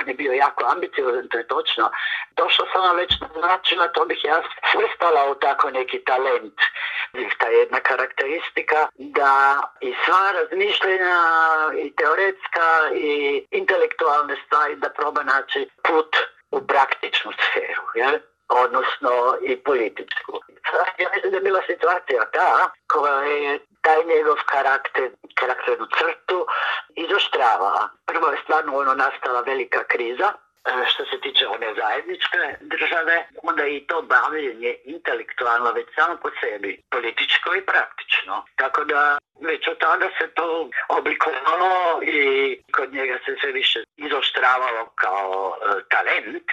on 0.01 0.09
je 0.09 0.15
bio 0.15 0.33
jako 0.33 0.65
ambiciozan, 0.75 1.29
to 1.29 1.39
je 1.39 1.47
točno. 1.47 1.91
Došlo 2.37 2.65
sam 2.73 2.83
vam 2.83 2.97
već 2.97 3.13
naznačila, 3.21 3.89
to 3.89 4.05
bih 4.05 4.21
ja 4.25 4.43
svrstala 4.71 5.31
u 5.33 5.35
tako 5.35 5.71
neki 5.71 5.99
talent. 6.05 6.59
Ta 7.39 7.47
jedna 7.47 7.81
karakteristika 7.81 8.81
da 8.95 9.33
i 9.81 9.95
sva 10.05 10.33
razmišljenja 10.39 11.19
i 11.85 11.87
teoretska 11.97 12.69
i 12.95 13.13
intelektualne 13.51 14.37
stvari 14.47 14.77
da 14.77 14.89
proba 14.89 15.23
naći 15.23 15.69
put 15.89 16.11
u 16.51 16.67
praktičnu 16.67 17.33
sferu. 17.33 17.85
Jel? 17.95 18.19
Odnosno 18.49 19.37
i 19.43 19.57
političku. 19.57 20.41
Ja 20.99 21.09
mislim 21.15 21.31
da 21.31 21.37
je 21.37 21.43
bila 21.43 21.63
situacija 21.67 22.31
ta 22.33 22.71
koja 22.87 23.23
je 23.23 23.59
taj 23.81 24.05
njegov 24.05 24.37
karakter, 24.47 25.11
karakternu 25.35 25.87
crtu 25.99 26.47
izoštrava. 26.97 27.89
Prvo 28.07 28.27
je 28.29 28.39
stvarno 28.43 28.79
ono 28.79 28.95
nastala 28.95 29.41
velika 29.41 29.85
kriza, 29.85 30.33
e, 30.33 30.87
što 30.87 31.05
se 31.05 31.21
tiče 31.21 31.47
one 31.47 31.75
zajedničke 31.75 32.39
države, 32.61 33.27
onda 33.43 33.67
i 33.67 33.87
to 33.87 34.03
bavljenje 34.03 34.77
intelektualno 34.85 35.73
već 35.73 35.89
samo 35.95 36.17
po 36.23 36.31
sebi, 36.41 36.83
političko 36.91 37.55
i 37.55 37.67
praktično. 37.67 38.45
Tako 38.57 38.85
da 38.85 39.19
već 39.41 39.69
od 39.69 39.79
tada 39.79 40.09
se 40.19 40.27
to 40.35 40.71
oblikovalo 40.89 42.03
i 42.03 42.21
kod 42.77 42.93
njega 42.93 43.19
se 43.25 43.37
sve 43.41 43.53
više 43.53 43.85
izoštravalo 43.97 44.93
kao 44.95 45.57
e, 45.57 45.81
talent 45.91 46.45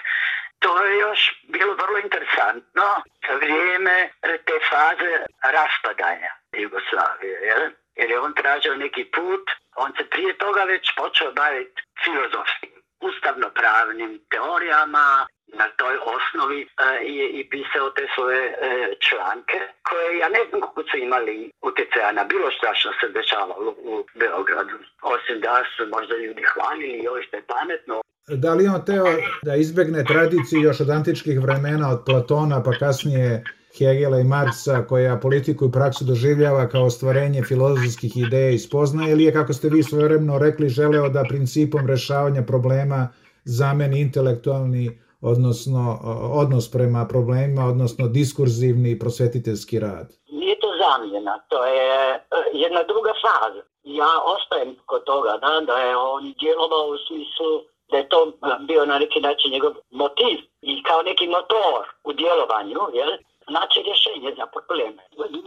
to 0.58 0.84
je 0.84 0.98
još 0.98 1.35
bilo 1.48 1.74
vrlo 1.74 1.98
interesantno 1.98 3.02
vrijeme 3.40 4.10
te 4.20 4.56
faze 4.70 5.12
raspadanja 5.42 6.30
Jugoslavije, 6.52 7.40
jel? 7.42 7.70
jer 7.96 8.10
je 8.10 8.20
on 8.20 8.34
tražio 8.34 8.76
neki 8.76 9.04
put, 9.04 9.50
on 9.74 9.92
se 9.96 10.10
prije 10.10 10.38
toga 10.38 10.62
već 10.64 10.94
počeo 10.96 11.32
baviti 11.32 11.82
filozofskim, 12.04 12.70
ustavnopravnim 13.00 14.20
teorijama, 14.30 15.26
na 15.46 15.68
toj 15.76 15.96
osnovi 16.16 16.60
e, 16.62 17.04
je 17.04 17.28
i 17.28 17.48
pisao 17.50 17.90
te 17.90 18.06
svoje 18.14 18.44
e, 18.46 18.56
članke 19.00 19.58
koje 19.82 20.18
ja 20.18 20.28
ne 20.28 20.40
znam 20.48 20.60
kako 20.60 20.82
su 20.90 20.96
imali 20.96 21.50
utjecaja 21.62 22.12
na 22.12 22.24
bilo 22.24 22.50
što 22.50 22.74
što 22.74 22.92
se 23.00 23.08
dešavalo 23.08 23.74
u 23.78 24.04
Beogradu. 24.14 24.78
Osim 25.02 25.40
da 25.40 25.62
su 25.76 25.86
možda 25.86 26.16
ljudi 26.16 26.42
hvalili 26.42 27.04
joj 27.04 27.22
što 27.22 27.36
je 27.36 27.42
pametno, 27.46 28.02
Da 28.28 28.54
li 28.54 28.66
on 28.66 28.84
teo 28.84 29.04
da 29.42 29.54
izbegne 29.54 30.04
tradiciju 30.04 30.60
još 30.60 30.80
od 30.80 30.90
antičkih 30.90 31.40
vremena, 31.40 31.90
od 31.90 32.02
Platona 32.06 32.62
pa 32.62 32.72
kasnije 32.72 33.44
Hegela 33.78 34.18
i 34.18 34.24
Marksa 34.24 34.86
koja 34.88 35.20
politiku 35.20 35.66
i 35.66 35.72
praksu 35.72 36.04
doživljava 36.04 36.68
kao 36.68 36.90
stvarenje 36.90 37.42
filozofskih 37.42 38.16
ideja 38.16 38.50
i 38.50 38.58
spoznaje 38.58 39.12
ili 39.12 39.24
je, 39.24 39.32
kako 39.32 39.52
ste 39.52 39.68
vi 39.68 39.82
svojevremeno 39.82 40.38
rekli, 40.38 40.68
želeo 40.68 41.08
da 41.08 41.24
principom 41.28 41.86
rešavanja 41.86 42.42
problema 42.42 43.08
zameni 43.44 44.00
intelektualni 44.00 45.00
odnosno 45.20 45.98
odnos 46.32 46.70
prema 46.70 47.06
problemima, 47.08 47.64
odnosno 47.64 48.08
diskurzivni 48.08 48.98
prosvetiteljski 48.98 49.78
rad? 49.80 50.12
Nije 50.30 50.56
to 50.60 50.70
zamjena, 50.82 51.38
to 51.48 51.64
je 51.64 52.14
e, 52.14 52.20
jedna 52.52 52.82
druga 52.82 53.12
faza. 53.22 53.62
Ja 53.84 54.12
ostajem 54.34 54.76
kod 54.86 55.04
toga 55.04 55.32
da, 55.40 55.60
da 55.66 55.78
je 55.78 55.96
on 55.96 56.34
djelovao 56.40 56.86
u 56.86 56.98
smislu 57.06 57.75
da 57.90 57.96
je 57.96 58.08
to 58.08 58.32
bio 58.68 58.86
na 58.86 58.98
neki 58.98 59.20
način 59.20 59.50
njegov 59.50 59.72
motiv 59.90 60.36
i 60.62 60.82
kao 60.82 61.02
neki 61.02 61.26
motor 61.26 61.82
u 62.04 62.12
djelovanju, 62.12 62.80
jel? 62.94 63.10
znači 63.50 63.78
rješenje 63.86 64.30
za 64.38 64.46
probleme. 64.54 65.02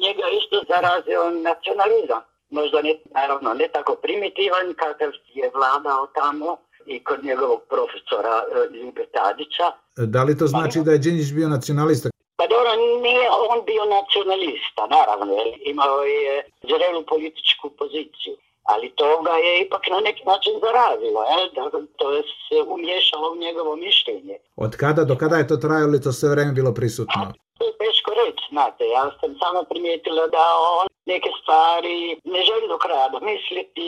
Njega 0.06 0.26
isto 0.40 0.56
zarazio 0.74 1.22
nacionalizam. 1.50 2.22
Možda 2.50 2.82
ne, 2.82 2.94
naravno 3.18 3.54
ne 3.54 3.68
tako 3.68 3.96
primitivan 3.96 4.68
kakav 4.84 5.12
je 5.34 5.52
vladao 5.56 6.08
tamo 6.20 6.58
i 6.86 7.04
kod 7.04 7.24
njegovog 7.24 7.62
profesora 7.70 8.36
e, 8.44 8.78
Ljube 8.78 9.06
Tadića. 9.16 9.68
Da 9.98 10.24
li 10.24 10.38
to 10.38 10.48
znači 10.48 10.80
da 10.86 10.92
je 10.92 10.98
Đinjić 10.98 11.32
bio 11.34 11.48
nacionalista? 11.50 12.10
Pa 12.40 12.48
dobro, 12.48 12.70
nije 13.02 13.26
on 13.50 13.60
bio 13.66 13.84
nacionalista, 13.98 14.82
naravno, 14.98 15.34
jer 15.40 15.48
imao 15.74 16.04
je 16.04 16.34
zrelu 16.70 17.02
političku 17.14 17.70
poziciju 17.70 18.36
ali 18.72 18.88
to 19.00 19.22
ga 19.26 19.36
je 19.46 19.62
ipak 19.62 19.84
na 19.90 20.00
neki 20.00 20.24
način 20.32 20.54
zarazilo, 20.66 21.22
je? 21.32 21.40
da 21.56 21.64
to 22.00 22.12
je 22.12 22.22
se 22.46 22.58
umješalo 22.76 23.32
u 23.32 23.36
njegovo 23.36 23.76
mišljenje. 23.76 24.36
Od 24.56 24.76
kada 24.82 25.04
do 25.04 25.16
kada 25.18 25.36
je 25.38 25.48
to 25.48 25.58
trajalo 25.58 25.90
ili 25.90 26.02
to 26.02 26.12
sve 26.12 26.30
vreme 26.30 26.52
bilo 26.52 26.72
prisutno? 26.74 27.24
To 27.58 27.64
je 27.66 27.74
teško 27.84 28.12
reći, 28.22 28.44
znate, 28.50 28.84
ja 28.98 29.06
sam 29.20 29.32
samo 29.42 29.64
primijetila 29.70 30.28
da 30.28 30.46
on 30.80 30.88
neke 31.06 31.30
stvari 31.42 31.98
ne 32.24 32.42
želi 32.50 32.68
do 32.68 32.78
kraja 32.78 33.10
domisliti, 33.10 33.88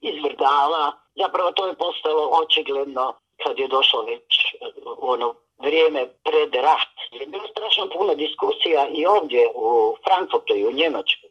izvrdava. 0.00 0.84
Zapravo 1.22 1.52
to 1.52 1.66
je 1.66 1.74
postalo 1.74 2.22
očigledno 2.42 3.04
kad 3.42 3.58
je 3.58 3.68
došlo 3.68 4.00
već 4.02 4.28
u 5.02 5.10
ono 5.14 5.34
vrijeme 5.58 6.02
pred 6.24 6.54
rat. 6.54 6.94
Je 7.10 7.26
bilo 7.26 7.46
strašno 7.54 7.84
puno 7.94 8.14
diskusija 8.14 8.88
i 8.98 9.06
ovdje 9.06 9.42
u 9.54 9.96
Frankfurtu 10.04 10.54
i 10.56 10.66
u 10.66 10.72
Njemačkoj. 10.72 11.25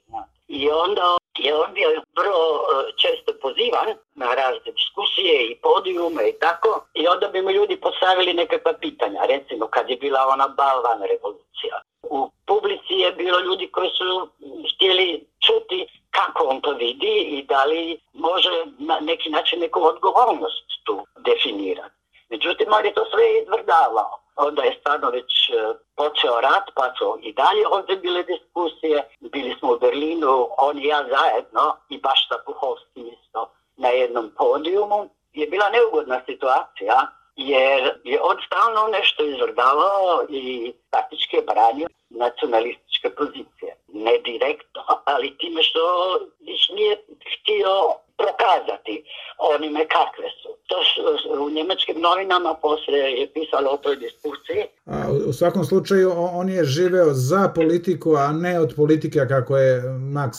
I 0.48 0.70
onda 0.70 1.18
je 1.38 1.56
on 1.56 1.74
bio 1.74 1.90
vrlo 2.18 2.40
e, 2.40 2.92
često 3.02 3.32
pozivan 3.42 3.88
na 4.16 4.34
razne 4.34 4.72
diskusije 4.72 5.36
i 5.44 5.56
podijume 5.56 6.30
i 6.30 6.40
tako. 6.40 6.86
I 6.94 7.08
onda 7.08 7.28
bi 7.28 7.42
mu 7.42 7.52
ljudi 7.52 7.76
postavili 7.78 8.34
nekakva 8.34 8.74
pitanja. 8.74 9.22
Recimo 9.26 9.68
kad 9.68 9.90
je 9.90 9.98
bila 9.98 10.28
ona 10.34 10.48
balvan 10.48 11.02
revolucija. 11.02 11.82
U 12.04 12.30
publici 12.46 12.94
je 12.94 13.12
bilo 13.12 13.40
ljudi 13.40 13.68
koji 13.68 13.90
su 13.90 14.30
htjeli 14.76 15.28
čuti 15.46 15.88
kako 16.12 16.44
on 16.44 16.62
to 16.62 16.72
vidi 16.72 17.16
i 17.36 17.44
da 17.44 17.66
li 17.66 18.00
može 18.14 18.64
na 18.80 19.00
neki 19.00 19.30
način 19.30 19.60
neku 19.60 19.84
odgovornost 19.84 20.66
tu 20.84 21.06
definirati. 21.18 21.96
Međutim, 22.30 22.68
on 22.72 22.86
je 22.86 22.94
to 22.94 23.06
sve 23.12 23.42
izvrdavao 23.42 24.25
onda 24.36 24.64
je 24.64 24.78
stvarno 24.80 25.10
već 25.10 25.50
e, 25.50 25.54
počeo 25.96 26.42
rat, 26.42 26.66
pa 26.76 26.94
su 26.98 27.20
i 27.22 27.34
dalje 27.34 27.68
ovdje 27.68 27.96
bile 27.96 28.24
diskusije. 28.24 29.10
Bili 29.20 29.56
smo 29.60 29.74
u 29.74 29.80
Berlinu, 29.80 30.50
on 30.58 30.80
i 30.80 30.88
ja 30.88 31.06
zajedno 31.10 31.76
i 31.90 31.98
baš 31.98 32.28
sa 32.28 32.36
Puhovskim 32.46 33.08
isto 33.08 33.52
na 33.78 33.90
jednom 33.90 34.32
podijumu. 34.38 35.10
Je 35.34 35.48
bila 35.48 35.70
neugodna 35.70 36.22
situacija 36.26 37.08
jer 37.36 38.00
je 38.04 38.22
on 38.22 38.38
stalno 38.46 38.88
nešto 38.88 39.24
izvrdavao 39.24 40.26
i 40.30 40.74
praktički 40.92 41.38
branio 41.48 41.88
nacionalističke 43.06 43.10
pozicije. 43.18 43.76
Ne 43.94 44.18
direktno, 44.26 44.82
ali 45.06 45.38
time 45.38 45.64
što 45.64 45.80
nije 46.76 46.96
htio 47.34 47.70
prokazati 48.18 49.04
onime 49.38 49.86
kakve 49.88 50.30
su. 50.42 50.50
To 50.68 50.76
u 51.40 51.50
njemačkim 51.50 52.02
novinama, 52.02 52.54
poslije 52.62 53.12
je 53.12 53.28
pisalo 53.34 53.72
o 53.72 53.78
toj 53.78 53.96
diskusiji. 53.96 54.64
A, 54.86 55.12
u 55.30 55.34
svakom 55.34 55.64
slučaju 55.64 56.12
on 56.16 56.50
je 56.50 56.64
živeo 56.64 57.10
za 57.14 57.52
politiku, 57.56 58.16
a 58.16 58.32
ne 58.32 58.60
od 58.60 58.74
politike 58.76 59.20
kako 59.30 59.58
je 59.58 59.82
Max 60.18 60.34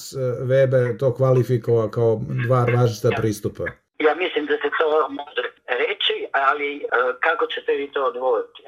Weber 0.51 0.99
to 0.99 1.15
kvalifikovao 1.15 1.89
kao 1.89 2.21
dva 2.47 2.67
različita 2.75 3.11
pristupa. 3.21 3.65
Ja 3.99 4.15
mislim 4.15 4.47
da 4.47 4.55
se 4.55 4.69
to 4.79 5.09
može 5.09 5.43
reći, 5.67 6.27
ali 6.33 6.77
e, 6.77 6.81
kako 7.21 7.47
ćete 7.47 7.73
vi 7.73 7.93
to 7.93 8.05
odvojiti? 8.05 8.63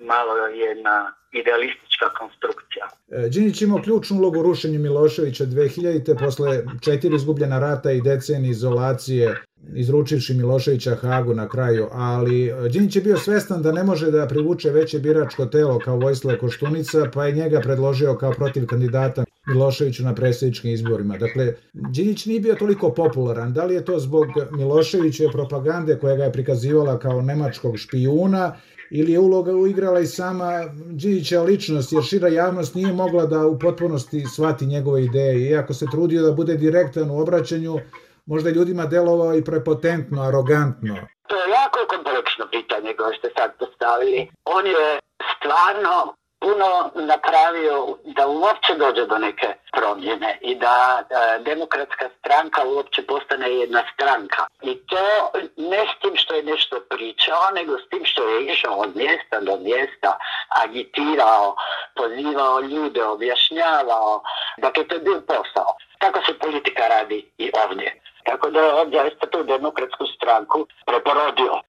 Malo 0.00 0.46
je 0.46 0.82
na 0.82 1.12
idealistička 1.32 2.06
konstrukcija. 2.18 2.88
E, 3.10 3.28
Đinić 3.28 3.62
imao 3.62 3.82
ključnu 3.82 4.16
ulogu 4.16 4.42
rušenju 4.42 4.78
Miloševića 4.78 5.44
2000. 5.44 6.18
posle 6.18 6.62
četiri 6.80 7.16
izgubljena 7.16 7.58
rata 7.58 7.92
i 7.92 8.00
decenije 8.00 8.50
izolacije 8.50 9.36
izručivši 9.74 10.34
Miloševića 10.34 10.94
Hagu 10.94 11.34
na 11.34 11.48
kraju, 11.48 11.88
ali 11.92 12.52
Đinić 12.70 12.96
je 12.96 13.02
bio 13.02 13.16
svestan 13.16 13.62
da 13.62 13.72
ne 13.72 13.84
može 13.84 14.10
da 14.10 14.26
privuče 14.26 14.70
veće 14.70 14.98
biračko 14.98 15.46
telo 15.46 15.78
kao 15.78 15.96
Vojsla 15.96 16.38
Koštunica, 16.38 17.10
pa 17.14 17.26
je 17.26 17.32
njega 17.32 17.60
predložio 17.60 18.14
kao 18.14 18.32
protiv 18.32 18.66
kandidata 18.66 19.24
Miloševiću 19.46 20.04
na 20.04 20.14
predsjedničkim 20.14 20.70
izborima. 20.70 21.16
Dakle, 21.18 21.54
Đinić 21.72 22.26
nije 22.26 22.40
bio 22.40 22.54
toliko 22.54 22.90
popularan. 22.94 23.52
Da 23.52 23.64
li 23.64 23.74
je 23.74 23.84
to 23.84 23.98
zbog 23.98 24.26
Miloševićeve 24.50 25.32
propagande 25.32 25.98
koja 25.98 26.16
ga 26.16 26.24
je 26.24 26.32
prikazivala 26.32 26.98
kao 26.98 27.22
nemačkog 27.22 27.78
špijuna 27.78 28.56
ili 28.90 29.12
je 29.12 29.18
uloga 29.18 29.52
uigrala 29.52 30.00
i 30.00 30.06
sama 30.06 30.64
Đinića 30.74 31.42
ličnost, 31.42 31.92
jer 31.92 32.02
šira 32.02 32.28
javnost 32.28 32.74
nije 32.74 32.92
mogla 32.92 33.26
da 33.26 33.46
u 33.46 33.58
potpunosti 33.58 34.24
shvati 34.34 34.66
njegove 34.66 35.04
ideje. 35.04 35.50
Iako 35.50 35.74
se 35.74 35.86
trudio 35.90 36.22
da 36.22 36.32
bude 36.32 36.56
direktan 36.56 37.10
u 37.10 37.20
obraćanju, 37.20 37.78
možda 38.26 38.50
ljudima 38.50 38.86
delovao 38.86 39.34
i 39.34 39.44
prepotentno, 39.44 40.22
arogantno. 40.22 40.94
To 41.28 41.36
je 41.36 41.50
jako 41.50 41.78
kompleksno 41.88 42.44
pitanje 42.50 42.94
koje 42.98 43.18
ste 43.18 43.28
sad 43.38 43.50
postavili. 43.58 44.28
On 44.44 44.66
je 44.66 44.98
stvarno 45.36 46.14
puno 46.40 46.90
napravio 46.94 47.86
da 48.04 48.26
uopće 48.26 48.74
dođe 48.74 49.06
do 49.06 49.18
neke 49.18 49.46
promjene 49.72 50.38
i 50.40 50.54
da 50.54 51.02
e, 51.02 51.38
demokratska 51.38 52.08
stranka 52.18 52.60
uopće 52.64 53.02
postane 53.06 53.50
jedna 53.50 53.82
stranka. 53.94 54.46
I 54.62 54.86
to 54.86 55.30
ne 55.56 55.86
s 55.86 56.00
tim 56.00 56.16
što 56.16 56.34
je 56.34 56.42
nešto 56.42 56.80
pričao, 56.90 57.50
nego 57.54 57.78
s 57.78 57.88
tim 57.90 58.04
što 58.04 58.28
je 58.28 58.46
išao 58.46 58.74
od 58.74 58.96
mjesta 58.96 59.40
do 59.40 59.56
mjesta, 59.56 60.18
agitirao, 60.48 61.56
pozivao 61.96 62.60
ljude, 62.60 63.04
objašnjavao. 63.04 64.22
Dakle, 64.58 64.84
to 64.84 64.94
je 64.94 65.00
bio 65.00 65.20
posao. 65.20 65.76
Tako 65.98 66.20
se 66.26 66.38
politika 66.38 66.82
radi 66.88 67.30
i 67.38 67.50
ovdje. 67.64 68.02
Tako 68.24 68.50
da 68.50 68.60
je 68.60 68.72
on 68.72 68.90
zaista 68.92 69.26
tu 69.26 69.42
demokratsku 69.42 70.06
stranku 70.06 70.66
preporodio 70.86 71.60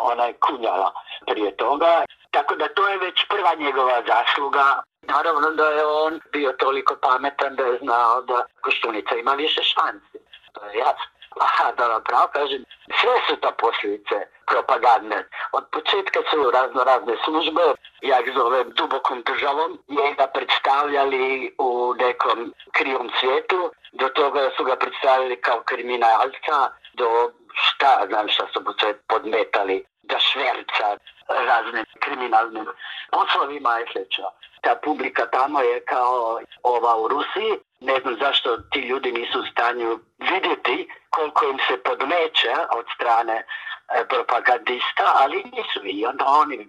onaj 0.00 0.32
kunjala 0.32 0.92
prije 1.26 1.56
toga. 1.56 2.04
Tako 2.30 2.54
da 2.54 2.68
to 2.68 2.88
je 2.88 2.98
već 2.98 3.26
prva 3.28 3.54
njegova 3.54 4.02
zasluga. 4.06 4.82
Naravno 5.02 5.50
da 5.50 5.66
je 5.68 5.86
on 5.86 6.20
bio 6.32 6.52
toliko 6.52 6.96
pametan 7.02 7.56
da 7.56 7.62
je 7.62 7.78
znao 7.78 8.22
da 8.22 8.44
Koštunica 8.60 9.14
ima 9.16 9.32
više 9.32 9.62
šansi. 9.62 10.18
To 10.52 10.64
je 10.64 10.78
jasno. 10.78 11.16
Aha, 11.46 11.72
da 11.78 11.88
vam 11.88 12.02
pravo 12.04 12.28
kažem, 12.32 12.64
sve 13.00 13.14
su 13.26 13.36
to 13.36 13.50
posljedice 13.58 14.16
propagande. 14.46 15.28
Od 15.52 15.64
početka 15.72 16.20
su 16.30 16.50
razno 16.50 16.84
razne 16.84 17.16
službe, 17.24 17.62
ja 18.00 18.20
ih 18.20 18.32
zovem 18.36 18.70
dubokom 18.70 19.22
državom, 19.22 19.78
njega 19.88 20.26
predstavljali 20.26 21.54
u 21.58 21.94
nekom 21.98 22.54
krivom 22.72 23.10
svijetu, 23.20 23.70
do 23.92 24.08
toga 24.08 24.50
su 24.56 24.64
ga 24.64 24.76
predstavili 24.76 25.40
kao 25.40 25.60
kriminalca, 25.64 26.56
do 26.96 27.30
šta, 27.52 28.06
znam 28.08 28.28
šta 28.28 28.46
su 28.52 28.60
se 28.80 28.98
podmetali, 29.08 29.84
da 30.02 30.18
šverca 30.18 30.96
razne 31.28 31.84
kriminalnim 32.00 32.66
poslovima 33.10 33.80
i 33.80 33.92
slično. 33.92 34.30
Ta 34.60 34.74
publika 34.84 35.26
tamo 35.26 35.60
je 35.60 35.84
kao 35.84 36.40
ova 36.62 36.96
u 36.96 37.08
Rusiji, 37.08 37.52
ne 37.80 38.00
znam 38.00 38.16
zašto 38.20 38.56
ti 38.56 38.80
ljudi 38.80 39.12
nisu 39.12 39.40
u 39.40 39.46
stanju 39.52 39.98
vidjeti 40.18 40.88
koliko 41.10 41.46
im 41.46 41.58
se 41.68 41.82
podmeće 41.82 42.52
od 42.70 42.84
strane 42.94 43.46
E, 43.94 44.04
propagandista, 44.04 45.04
ali 45.14 45.36
nisu 45.36 45.80
i 45.84 46.06
onda 46.06 46.24
oni 46.26 46.56
e, 46.56 46.66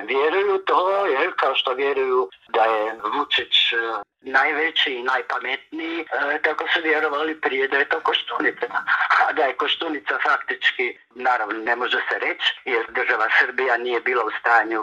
vjeruju 0.00 0.58
to, 0.58 1.06
jer 1.06 1.32
kao 1.36 1.54
što 1.54 1.74
vjeruju 1.74 2.30
da 2.48 2.64
je 2.64 2.98
Vučić 3.14 3.65
e, 3.72 3.76
najveći 4.20 4.90
i 4.92 5.02
najpametniji, 5.02 5.98
tako 6.42 6.64
su 6.72 6.78
vjerovali 6.84 7.40
prije 7.40 7.68
da 7.68 7.76
je 7.76 7.88
to 7.88 8.00
Koštunica. 8.00 8.66
A 9.28 9.32
da 9.32 9.42
je 9.42 9.56
Koštunica 9.62 10.14
faktički, 10.28 10.86
naravno 11.14 11.58
ne 11.68 11.76
može 11.76 11.98
se 12.08 12.16
reći, 12.26 12.48
jer 12.64 12.84
država 12.98 13.26
Srbija 13.40 13.76
nije 13.76 14.00
bila 14.00 14.24
u 14.24 14.30
stanju 14.40 14.80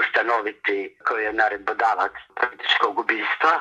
ustanoviti 0.00 0.96
koji 1.06 1.24
je 1.24 1.32
naredbodavac 1.32 2.12
političkog 2.40 2.98
ubistva, 2.98 3.54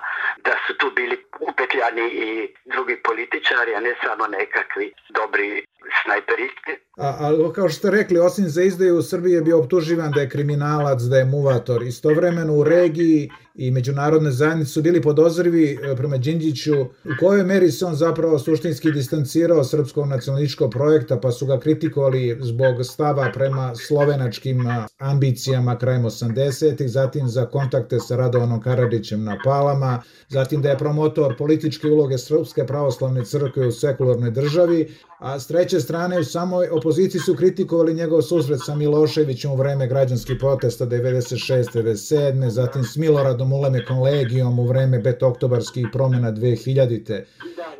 da 0.45 0.53
su 0.67 0.77
tu 0.77 0.87
bili 0.95 1.25
upetljani 1.39 2.07
i 2.27 2.55
drugi 2.73 2.95
političari, 3.07 3.75
a 3.75 3.79
ne 3.79 3.93
samo 4.03 4.27
nekakvi 4.27 4.93
dobri 5.09 5.65
snajperisti. 6.03 6.73
A, 6.97 7.07
a 7.25 7.53
kao 7.55 7.69
što 7.69 7.77
ste 7.77 7.91
rekli, 7.91 8.19
osim 8.19 8.45
za 8.47 8.61
izdaju 8.61 8.97
u 8.97 9.01
Srbiji 9.01 9.33
je 9.33 9.41
bio 9.41 9.59
optuživan 9.59 10.11
da 10.11 10.21
je 10.21 10.29
kriminalac, 10.29 10.99
da 11.11 11.17
je 11.17 11.25
muvator. 11.25 11.83
Istovremeno 11.83 12.53
u 12.53 12.63
regiji 12.63 13.29
i 13.57 13.71
međunarodne 13.71 14.31
zajednice 14.31 14.71
su 14.71 14.81
bili 14.81 15.01
podozrivi 15.01 15.79
e, 15.83 15.95
prema 15.95 16.17
Đinđiću 16.17 16.81
u 16.81 17.11
kojoj 17.19 17.43
meri 17.43 17.71
se 17.71 17.85
on 17.85 17.95
zapravo 17.95 18.39
suštinski 18.39 18.91
distancirao 18.91 19.63
srpskog 19.63 20.07
nacionalističkog 20.07 20.71
projekta 20.71 21.19
pa 21.19 21.31
su 21.31 21.45
ga 21.45 21.59
kritikovali 21.59 22.37
zbog 22.41 22.85
stava 22.85 23.31
prema 23.33 23.75
slovenačkim 23.75 24.67
ambicijama 24.97 25.77
krajem 25.77 26.03
80-ih, 26.03 26.89
zatim 26.89 27.27
za 27.27 27.45
kontakte 27.45 27.99
sa 27.99 28.15
Radovanom 28.15 28.61
Karadžićem 28.61 29.23
na 29.23 29.37
Palama, 29.43 30.01
zatim 30.29 30.61
da 30.61 30.69
je 30.69 30.77
promotor 30.77 31.37
političke 31.37 31.87
uloge 31.87 32.17
Srpske 32.17 32.65
pravoslavne 32.65 33.25
crkve 33.25 33.67
u 33.67 33.71
sekularnoj 33.71 34.31
državi, 34.31 34.87
a 35.19 35.39
s 35.39 35.47
treće 35.47 35.79
strane 35.79 36.19
u 36.19 36.23
samoj 36.23 36.69
opoziciji 36.69 37.21
su 37.21 37.35
kritikovali 37.35 37.93
njegov 37.93 38.21
susret 38.21 38.59
sa 38.65 38.75
Miloševićem 38.75 39.51
u 39.51 39.55
vreme 39.55 39.87
građanskih 39.87 40.35
protesta 40.39 40.85
96. 40.85 41.63
97. 41.73 42.47
zatim 42.47 42.83
s 42.83 42.95
Miloradom 42.97 43.53
Ulemekom 43.53 44.01
Legijom 44.01 44.59
u 44.59 44.67
vreme 44.67 44.99
betoktobarskih 44.99 45.87
promjena 45.93 46.31
2000. 46.31 47.23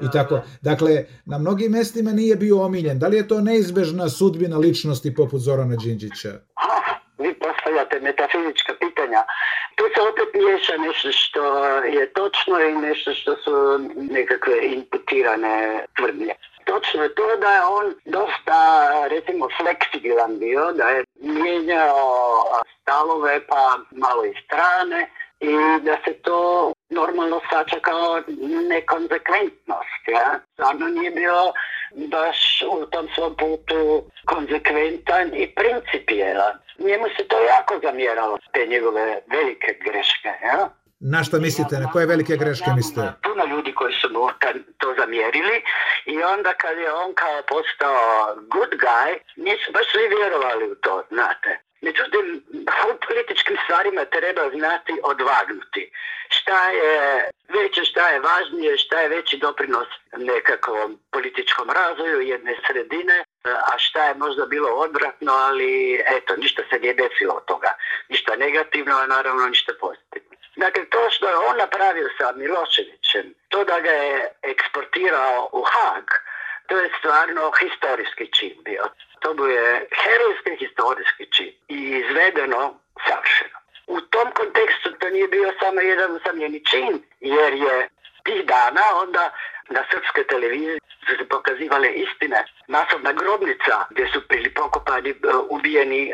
I 0.02 0.12
tako. 0.14 0.42
Dakle, 0.62 1.06
na 1.26 1.38
mnogim 1.38 1.72
mestima 1.72 2.12
nije 2.12 2.36
bio 2.36 2.62
omiljen. 2.62 3.00
Da 3.00 3.08
li 3.08 3.18
je 3.18 3.28
to 3.28 3.42
neizbežna 3.42 4.10
sudbina 4.10 4.58
ličnosti 4.58 5.16
poput 5.16 5.42
Zorana 5.42 5.76
Đinđića? 5.76 6.34
Vi 7.20 7.34
postavljate 7.34 8.00
metafizička 8.00 8.74
pitanja. 8.80 9.22
Tu 9.76 9.84
se 9.94 10.02
opet 10.02 10.30
miješa 10.42 10.78
nešto 10.78 11.12
što 11.12 11.44
je 11.98 12.14
točno 12.14 12.60
i 12.60 12.74
nešto 12.88 13.14
što 13.14 13.36
su 13.36 13.52
nekakve 13.96 14.54
imputirane 14.74 15.86
tvrdnje 15.98 16.34
točno 16.68 17.04
je 17.04 17.16
to 17.16 17.36
da 17.42 17.50
je 17.54 17.62
on 17.66 17.94
dosta, 18.06 18.58
recimo, 19.08 19.48
fleksibilan 19.58 20.40
bio, 20.40 20.72
da 20.72 20.90
je 20.90 21.04
mijenjao 21.22 22.44
stavove 22.82 23.48
pa 23.48 23.78
malo 23.92 24.26
i 24.26 24.34
strane 24.46 25.10
i 25.40 25.54
da 25.82 25.98
se 26.06 26.14
to 26.14 26.74
normalno 26.90 27.42
sača 27.50 27.80
kao 27.80 28.22
nekonzekventnost. 28.70 30.04
Ja? 30.08 30.40
Stvarno 30.54 30.88
nije 30.88 31.12
bio 31.12 31.54
baš 31.96 32.64
u 32.72 32.86
tom 32.86 33.08
svom 33.16 33.36
putu 33.36 34.04
konzekventan 34.26 35.32
i 35.34 35.56
principijelan. 35.56 36.54
Njemu 36.80 37.06
se 37.18 37.28
to 37.28 37.42
jako 37.42 37.80
zamjeralo, 37.84 38.38
te 38.54 38.66
njegove 38.66 39.22
velike 39.28 39.80
greške. 39.86 40.30
Ja? 40.44 40.70
Na 41.00 41.24
šta 41.24 41.38
mislite, 41.40 41.76
na 41.80 41.92
koje 41.92 42.06
velike 42.06 42.38
greške 42.38 42.70
mislite? 42.76 43.02
Puno 43.24 43.46
ljudi 43.46 43.74
koji 43.74 43.94
su 43.94 44.08
mu 44.14 44.30
to 44.78 44.96
zamjerili 45.00 45.62
i 46.06 46.24
onda 46.24 46.54
kad 46.54 46.78
je 46.78 46.94
on 46.94 47.14
kao 47.14 47.42
postao 47.48 48.36
good 48.36 48.74
guy, 48.84 49.18
nisu 49.36 49.72
baš 49.72 49.86
svi 49.92 50.08
vjerovali 50.16 50.72
u 50.72 50.76
to, 50.76 51.04
znate. 51.10 51.60
Međutim, 51.82 52.44
u 52.92 52.94
političkim 53.08 53.58
stvarima 53.64 54.06
treba 54.06 54.50
znati 54.58 54.94
odvagnuti. 55.04 55.92
Šta 56.30 56.70
je 56.70 57.30
veće, 57.50 57.84
šta 57.86 58.10
je 58.10 58.20
važnije, 58.20 58.78
šta 58.78 59.00
je 59.00 59.10
veći 59.10 59.38
doprinos 59.38 59.88
nekakvom 60.18 61.00
političkom 61.12 61.70
razvoju 61.70 62.22
jedne 62.22 62.56
sredine, 62.68 63.24
a 63.44 63.78
šta 63.78 64.06
je 64.06 64.16
možda 64.16 64.46
bilo 64.46 64.70
odvratno, 64.70 65.32
ali 65.34 65.96
eto, 66.18 66.36
ništa 66.36 66.62
se 66.70 66.80
nije 66.80 66.94
desilo 66.94 67.34
od 67.34 67.46
toga. 67.46 67.72
Ništa 68.10 68.36
negativno, 68.36 68.96
a 68.98 69.08
naravno 69.08 69.48
ništa 69.48 69.74
pozitivno. 69.80 70.27
Dakle, 70.58 70.86
to 70.86 71.10
što 71.10 71.30
je 71.30 71.38
on 71.38 71.58
napravio 71.58 72.10
sa 72.18 72.32
Miloševićem, 72.36 73.34
to 73.50 73.64
da 73.64 73.80
ga 73.80 73.90
je 73.90 74.30
eksportirao 74.42 75.50
u 75.52 75.62
Hag, 75.64 76.06
to 76.68 76.78
je 76.80 76.90
stvarno 77.00 77.52
historijski 77.60 78.28
čin 78.34 78.56
bio. 78.66 78.84
To 79.20 79.34
mu 79.34 79.46
je 79.46 79.88
herojski 80.02 80.66
historijski 80.66 81.26
čin 81.32 81.54
i 81.68 81.80
izvedeno 82.02 82.80
savršeno. 83.08 83.58
U 83.88 84.02
tom 84.02 84.32
kontekstu 84.32 84.92
to 85.00 85.10
nije 85.10 85.28
bio 85.28 85.54
samo 85.62 85.82
jedan 85.82 86.16
usamljeni 86.16 86.66
čin, 86.66 87.04
jer 87.20 87.54
je 87.54 87.90
tih 88.24 88.46
dana 88.46 88.82
onda 89.04 89.32
na 89.70 89.84
srpskoj 89.92 90.28
televiziji 90.28 90.80
su 91.08 91.16
se 91.18 91.26
pokazivale 91.30 91.90
istine. 91.90 92.46
Masovna 92.68 93.14
grobnica 93.14 93.86
gdje 93.90 94.08
su 94.14 94.22
bili 94.30 94.54
pokopani 94.54 95.16
ubijeni 95.50 96.14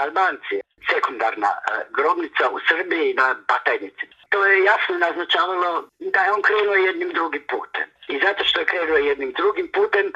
Albanci. 0.00 0.60
Sekundarna 0.92 1.50
grobnica 1.90 2.50
u 2.50 2.58
Srbiji 2.68 3.14
na 3.14 3.36
Batajnici. 3.48 4.06
To 4.28 4.44
je 4.44 4.64
jasno 4.64 4.98
naznačavalo 4.98 5.88
da 5.98 6.20
je 6.24 6.32
on 6.32 6.42
krenuo 6.42 6.74
jednim 6.74 7.10
drugim 7.12 7.44
putem. 7.50 7.86
I 8.08 8.20
zato 8.24 8.44
što 8.44 8.60
je 8.60 8.66
krenuo 8.66 8.96
jednim 8.96 9.32
drugim 9.32 9.68
putem 9.72 10.12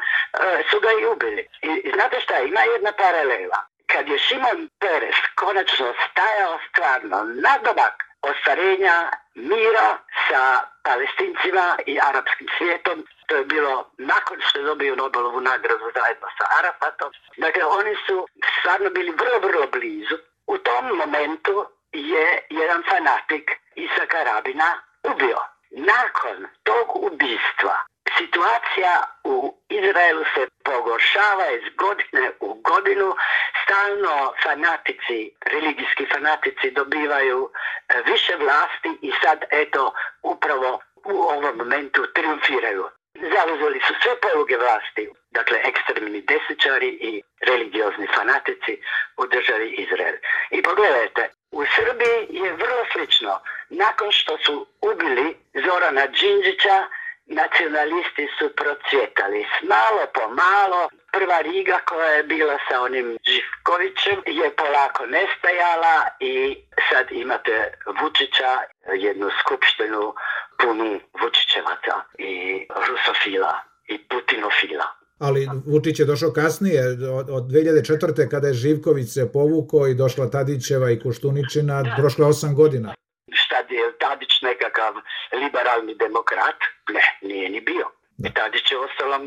su 0.70 0.80
ga 0.80 0.88
i 0.92 1.06
ubili. 1.06 1.46
I 1.62 1.90
znate 1.94 2.20
šta, 2.20 2.38
ima 2.38 2.60
jedna 2.60 2.92
paralela. 2.92 3.58
Kad 3.86 4.08
je 4.08 4.18
Šimon 4.18 4.68
Peres 4.78 5.16
konačno 5.34 5.94
stajao 6.10 6.58
stvarno 6.68 7.18
na 7.24 7.58
domak 7.64 7.94
ostvarenja 8.22 9.10
mira 9.38 9.98
sa 10.28 10.62
palestincima 10.82 11.76
i 11.86 11.98
arapskim 12.08 12.48
svijetom. 12.58 13.06
To 13.26 13.36
je 13.36 13.44
bilo 13.44 13.90
nakon 13.98 14.36
što 14.40 14.58
je 14.58 14.64
dobio 14.64 14.96
Nobelovu 14.96 15.40
nagradu 15.40 15.90
zajedno 15.94 16.28
sa 16.38 16.44
Arafatom. 16.58 17.12
Dakle, 17.36 17.64
oni 17.64 17.96
su 18.06 18.28
stvarno 18.58 18.90
bili 18.90 19.10
vrlo, 19.10 19.38
vrlo 19.48 19.66
blizu. 19.66 20.16
U 20.46 20.58
tom 20.58 20.84
momentu 20.96 21.66
je 21.92 22.46
jedan 22.50 22.82
fanatik 22.88 23.50
Isa 23.74 24.06
Karabina 24.06 24.82
ubio. 25.02 25.38
Nakon 25.70 26.46
tog 26.62 27.02
ubistva 27.04 27.76
situacija 28.18 28.92
u 29.24 29.54
Izraelu 29.68 30.24
se 30.34 30.48
pogoršava 30.64 31.46
iz 31.50 31.64
godine 31.76 32.30
u 32.40 32.54
godinu. 32.54 33.14
Stalno 33.68 34.32
fanatici, 34.42 35.18
religijski 35.52 36.06
fanatici 36.12 36.70
dobivaju 36.70 37.50
e, 37.88 38.02
više 38.06 38.36
vlasti 38.36 38.92
i 39.02 39.12
sad 39.22 39.44
eto 39.50 39.92
upravo 40.22 40.80
u 41.04 41.16
ovom 41.34 41.56
momentu 41.56 42.06
triumfiraju. 42.14 42.84
Zauzeli 43.14 43.80
su 43.86 43.94
sve 44.02 44.12
poluge 44.20 44.56
vlasti, 44.56 45.08
dakle 45.30 45.58
ekstremni 45.64 46.20
desničari 46.20 46.88
i 46.88 47.22
religiozni 47.40 48.06
fanatici 48.14 48.72
u 49.16 49.26
državi 49.26 49.68
Izrael. 49.70 50.16
I 50.50 50.62
pogledajte, 50.62 51.30
u 51.50 51.64
Srbiji 51.76 52.18
je 52.30 52.52
vrlo 52.52 52.84
slično. 52.92 53.40
Nakon 53.68 54.12
što 54.12 54.38
su 54.38 54.66
ubili 54.80 55.36
Zorana 55.64 56.06
Đinđića, 56.06 56.86
nacionalisti 57.26 58.28
su 58.38 58.46
procvjetali. 58.56 59.46
Malo 59.62 60.02
po 60.14 60.28
malo, 60.28 60.88
prva 61.12 61.38
Riga 61.40 61.78
koja 61.90 62.10
je 62.18 62.22
bila 62.22 62.56
sa 62.68 62.80
onim 62.80 63.06
Živkovićem 63.32 64.18
je 64.40 64.56
polako 64.60 65.02
nestajala 65.16 65.96
i 66.20 66.34
sad 66.88 67.06
imate 67.24 67.56
Vučića, 68.00 68.50
jednu 69.06 69.28
skupštinu 69.40 70.02
punu 70.58 71.00
Vučićevaca 71.20 71.94
i 72.18 72.32
Rusofila 72.86 73.54
i 73.92 73.94
Putinofila. 74.08 74.88
Ali 75.20 75.48
Vučić 75.66 75.98
je 75.98 76.10
došao 76.12 76.32
kasnije, 76.32 76.80
od 77.38 77.44
2004. 77.44 78.30
kada 78.30 78.46
je 78.48 78.54
Živković 78.54 79.08
se 79.14 79.32
povukao 79.32 79.86
i 79.86 79.94
došla 79.94 80.30
Tadićeva 80.30 80.90
i 80.90 81.00
Koštuničina, 81.00 81.82
da. 81.82 81.94
prošlo 81.98 82.24
je 82.24 82.30
osam 82.30 82.54
godina 82.54 82.94
je 83.78 83.98
Tadić 83.98 84.32
nekakav 84.42 84.92
liberalni 85.42 85.94
demokrat? 85.94 86.58
Ne, 86.94 87.04
nije 87.28 87.48
ni 87.48 87.60
bio. 87.60 87.86
Da. 88.18 88.30
Tadić 88.30 88.66
je 88.72 88.78
ostalom 88.86 89.24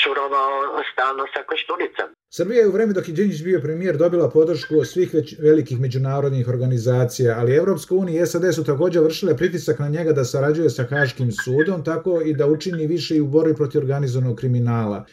šurovao 0.00 0.52
stalno 0.92 1.24
sa 1.34 1.40
koštunicom. 1.50 2.08
Srbija 2.28 2.60
je 2.60 2.68
u 2.68 2.72
vreme 2.72 2.92
dok 2.92 3.08
je 3.08 3.14
Đinđić 3.14 3.42
bio 3.42 3.60
premijer 3.60 3.96
dobila 3.96 4.30
podršku 4.30 4.84
svih 4.84 5.14
već 5.14 5.38
velikih 5.38 5.80
međunarodnih 5.80 6.48
organizacija, 6.48 7.36
ali 7.38 7.56
Evropska 7.56 7.94
unija 7.94 8.22
i 8.22 8.26
SAD 8.26 8.54
su 8.54 8.64
također 8.64 9.02
vršile 9.02 9.36
pritisak 9.36 9.78
na 9.78 9.88
njega 9.88 10.12
da 10.12 10.24
sarađuje 10.24 10.70
sa 10.70 10.84
Haškim 10.90 11.32
sudom, 11.32 11.84
tako 11.84 12.20
i 12.20 12.34
da 12.34 12.46
učini 12.46 12.86
više 12.86 13.16
i 13.16 13.20
u 13.20 13.26
borbi 13.26 13.54
protiv 13.54 13.80
organizovanog 13.80 14.38
kriminala. 14.38 15.04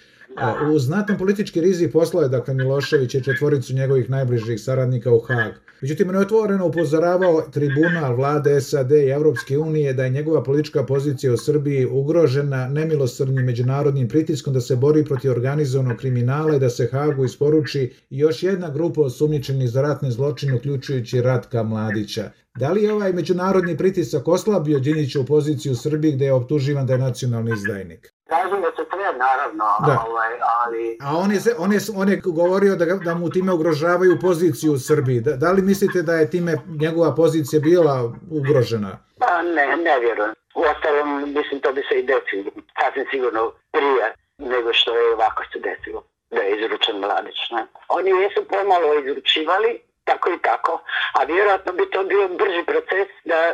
U 0.74 0.80
znatan 0.80 1.18
politički 1.18 1.62
rizik 1.62 1.92
poslao 1.94 2.24
je 2.24 2.30
dakle 2.30 2.54
Milošević 2.54 3.16
i 3.16 3.24
četvoricu 3.24 3.74
njegovih 3.74 4.10
najbližih 4.10 4.62
saradnika 4.62 5.12
u 5.12 5.20
Hag. 5.20 5.54
Međutim, 5.82 6.10
on 6.10 6.16
je 6.16 6.22
otvoreno 6.22 6.66
upozoravao 6.68 7.42
tribunal 7.42 8.16
vlade 8.16 8.62
SAD 8.62 8.92
i 8.92 9.10
Evropske 9.10 9.58
unije 9.58 9.94
da 9.94 10.04
je 10.04 10.10
njegova 10.10 10.44
politička 10.44 10.86
pozicija 10.86 11.34
u 11.34 11.38
Srbiji 11.38 11.86
ugrožena 11.86 12.68
nemilosrdnim 12.68 13.46
međunarodnim 13.46 14.08
pritiskom 14.08 14.54
da 14.54 14.62
se 14.62 14.76
bori 14.76 15.06
protiv 15.06 15.32
organizovanog 15.32 15.98
kriminala 15.98 16.56
i 16.56 16.60
da 16.60 16.70
se 16.70 16.88
Hagu 16.92 17.26
isporuči 17.26 17.94
još 18.10 18.44
jedna 18.44 18.70
grupa 18.70 19.02
osumnjičenih 19.02 19.70
za 19.70 19.82
ratne 19.82 20.12
zločine, 20.12 20.56
uključujući 20.56 21.22
Ratka 21.22 21.64
Mladića. 21.64 22.32
Da 22.60 22.72
li 22.72 22.84
je 22.84 22.94
ovaj 22.94 23.14
međunarodni 23.14 23.78
pritisak 23.78 24.28
oslabio 24.28 24.80
Đinjiću 24.80 25.26
poziciju 25.26 25.72
u 25.72 25.76
Srbiji 25.76 26.12
gde 26.12 26.26
je 26.26 26.34
optuživan 26.34 26.86
da 26.86 26.94
je 26.94 27.00
nacionalni 27.00 27.52
izdajnik? 27.54 28.14
Kažem 28.30 28.62
da 28.62 28.72
se 28.78 28.84
sve, 28.92 29.08
naravno, 29.26 29.66
da. 29.88 30.06
Ovaj, 30.08 30.34
ali... 30.62 30.98
A 31.02 31.18
on 31.18 31.32
je, 31.32 31.40
on 31.58 31.74
je, 31.74 31.80
on 31.96 32.10
je 32.10 32.22
govorio 32.26 32.76
da, 32.76 32.86
da 32.86 33.16
mu 33.16 33.30
time 33.30 33.54
ugrožavaju 33.54 34.20
poziciju 34.22 34.74
u 34.74 34.80
Srbiji. 34.80 35.22
Da, 35.22 35.36
da 35.36 35.52
li 35.52 35.62
mislite 35.62 36.02
da 36.02 36.14
je 36.14 36.30
time 36.30 36.58
njegova 36.82 37.16
pozicija 37.16 37.60
bila 37.60 38.14
ugrožena? 38.32 38.98
Pa 39.20 39.42
ne, 39.42 39.68
ne 39.86 40.00
vjerujem. 40.00 40.34
U 40.56 40.62
ostalom, 40.72 41.34
mislim, 41.38 41.60
to 41.62 41.74
bi 41.74 41.82
se 41.90 42.00
i 42.00 42.08
desilo. 42.12 42.52
Sasvim 42.80 43.06
sigurno 43.12 43.52
prije 43.72 44.06
nego 44.38 44.74
što 44.74 44.98
je 44.98 45.14
ovako 45.14 45.44
se 45.54 45.60
desilo 45.60 46.04
da 46.32 46.42
je 46.42 46.56
izručen 46.58 46.96
mladić. 47.00 47.40
Ne? 47.52 47.66
Oni 47.88 48.10
jesu 48.10 48.40
pomalo 48.50 49.00
izručivali, 49.02 49.72
tako 50.10 50.30
i 50.30 50.40
tako, 50.42 50.74
a 51.18 51.24
vjerojatno 51.24 51.72
bi 51.74 51.90
to 51.90 52.04
bio 52.04 52.28
brži 52.28 52.64
proces 52.66 53.08
da 53.26 53.36
e, 53.36 53.54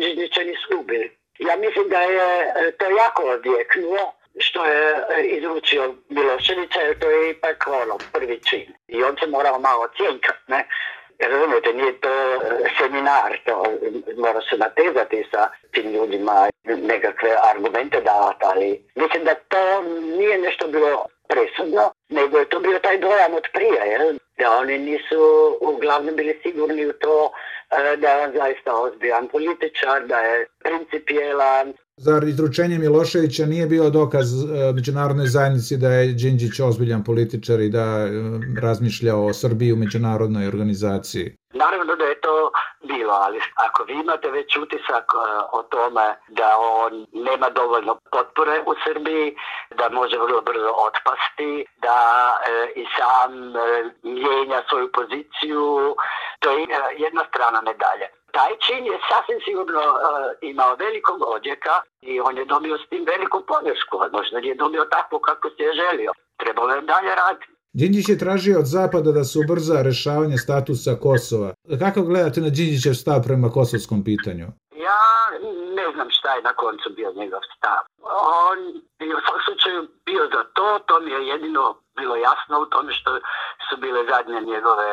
Židnića 0.00 0.40
nisu 0.40 0.80
ubili. 0.80 1.16
Ja 1.38 1.56
mislim 1.56 1.88
da 1.88 2.00
je 2.00 2.28
e, 2.42 2.70
to 2.78 2.84
jako 3.02 3.22
odjeknuo 3.22 4.12
što 4.38 4.64
je 4.64 4.84
e, 4.90 5.22
izručio 5.36 5.94
Miloševića, 6.08 6.80
jer 6.80 6.98
to 6.98 7.10
je 7.10 7.30
ipak 7.30 7.64
ono, 7.82 7.98
prvi 8.12 8.40
čin. 8.48 8.66
I 8.88 9.02
on 9.02 9.16
se 9.20 9.26
morao 9.26 9.58
malo 9.58 9.88
cijenkat, 9.96 10.36
ne? 10.46 10.68
Razumijete, 11.18 11.72
nije 11.72 12.00
to 12.00 12.40
seminar, 12.78 13.38
to 13.46 13.64
mora 14.16 14.40
se 14.50 14.56
natezati 14.56 15.26
sa 15.30 15.48
tim 15.72 15.92
ljudima, 15.92 16.48
nekakve 16.64 17.36
argumente 17.50 18.00
davati, 18.00 18.44
ali 18.44 18.84
mislim 18.94 19.24
da 19.24 19.34
to 19.34 19.82
nije 20.18 20.38
nešto 20.38 20.68
bilo 20.68 21.06
presudno, 21.28 21.92
nego 22.08 22.38
je 22.38 22.48
to 22.48 22.60
bio 22.60 22.78
taj 22.78 22.98
dojam 22.98 23.34
od 23.34 23.48
prije, 23.52 23.86
jel? 23.86 24.14
da 24.38 24.56
oni 24.56 24.78
nisu 24.78 25.56
uglavnom 25.60 26.16
bili 26.16 26.40
sigurni 26.42 26.86
u 26.86 26.92
to 26.92 27.32
e, 27.70 27.96
da 27.96 28.08
je 28.08 28.26
on 28.26 28.32
zaista 28.32 28.74
ozbiljan 28.74 29.28
političar, 29.28 30.06
da 30.06 30.18
je 30.18 30.46
principijelan. 30.58 31.72
Zar 31.96 32.24
izručenje 32.24 32.78
Miloševića 32.78 33.46
nije 33.46 33.66
bio 33.66 33.90
dokaz 33.90 34.28
e, 34.42 34.72
međunarodnoj 34.74 35.26
zajednici 35.26 35.76
da 35.76 35.88
je 35.88 36.12
Đinđić 36.12 36.60
ozbiljan 36.60 37.04
političar 37.04 37.60
i 37.60 37.68
da 37.68 37.84
e, 37.84 38.10
razmišlja 38.62 39.16
o 39.16 39.32
Srbiji 39.32 39.72
u 39.72 39.76
međunarodnoj 39.76 40.48
organizaciji? 40.48 41.36
Naravno 41.52 41.96
da 41.96 42.04
je 42.04 42.20
to 42.20 42.50
bilo, 42.92 43.12
ali 43.12 43.38
ako 43.66 43.84
vi 43.84 43.94
imate 43.94 44.30
već 44.30 44.56
utisak 44.56 45.06
uh, 45.14 45.20
o 45.58 45.62
tome 45.62 46.06
da 46.28 46.48
on 46.58 47.06
nema 47.12 47.48
dovoljno 47.50 47.98
potpore 48.12 48.56
u 48.66 48.74
Srbiji, 48.84 49.36
da 49.78 49.88
može 49.88 50.16
vrlo 50.18 50.40
brzo 50.42 50.70
otpasti, 50.88 51.66
da 51.86 52.00
i 52.74 52.84
sam 52.96 53.30
mijenja 54.02 54.60
svoju 54.68 54.88
poziciju, 54.92 55.64
to 56.40 56.50
je 56.50 56.66
jedna 57.04 57.22
strana 57.30 57.60
medalje. 57.70 58.06
Taj 58.36 58.52
čin 58.64 58.82
je 58.90 58.96
sasvim 59.10 59.40
sigurno 59.46 59.84
uh, 59.90 59.98
imao 60.50 60.76
velikog 60.84 61.18
odjeka 61.36 61.74
i 62.10 62.20
on 62.20 62.34
je 62.38 62.44
dobio 62.44 62.76
s 62.78 62.88
tim 62.90 63.04
veliku 63.12 63.38
podršku, 63.52 63.94
možda 64.16 64.40
nije 64.40 64.54
dobio 64.54 64.84
tako 64.96 65.16
kako 65.28 65.46
se 65.54 65.62
je 65.62 65.72
želio. 65.82 66.10
Trebalo 66.42 66.70
je 66.74 66.80
dalje 66.92 67.12
raditi. 67.22 67.46
Đinđić 67.78 68.08
je 68.08 68.18
tražio 68.18 68.58
od 68.58 68.66
Zapada 68.76 69.10
da 69.12 69.24
se 69.24 69.38
ubrza 69.38 69.76
rešavanje 69.82 70.38
statusa 70.46 70.92
Kosova. 71.02 71.50
Kako 71.82 72.00
gledate 72.02 72.40
na 72.40 72.50
Đinđićev 72.56 72.94
stav 73.02 73.18
prema 73.26 73.48
kosovskom 73.56 74.04
pitanju? 74.08 74.46
Ja 74.88 75.04
ne 75.78 75.86
znam 75.94 76.08
šta 76.16 76.34
je 76.34 76.42
na 76.42 76.52
koncu 76.62 76.86
bio 76.96 77.10
njegov 77.20 77.42
stav. 77.56 77.82
On 78.50 78.58
je 79.08 79.14
u 79.16 79.24
svom 79.26 79.40
slučaju 79.46 79.80
bio 80.08 80.24
za 80.34 80.42
to, 80.56 80.68
to 80.86 80.94
mi 81.00 81.10
je 81.10 81.26
jedino 81.32 81.64
bilo 81.98 82.16
jasno 82.16 82.54
u 82.60 82.66
tome 82.66 82.92
što 82.92 83.10
su 83.66 83.74
bile 83.84 84.00
zadnje 84.12 84.40
njegove 84.52 84.90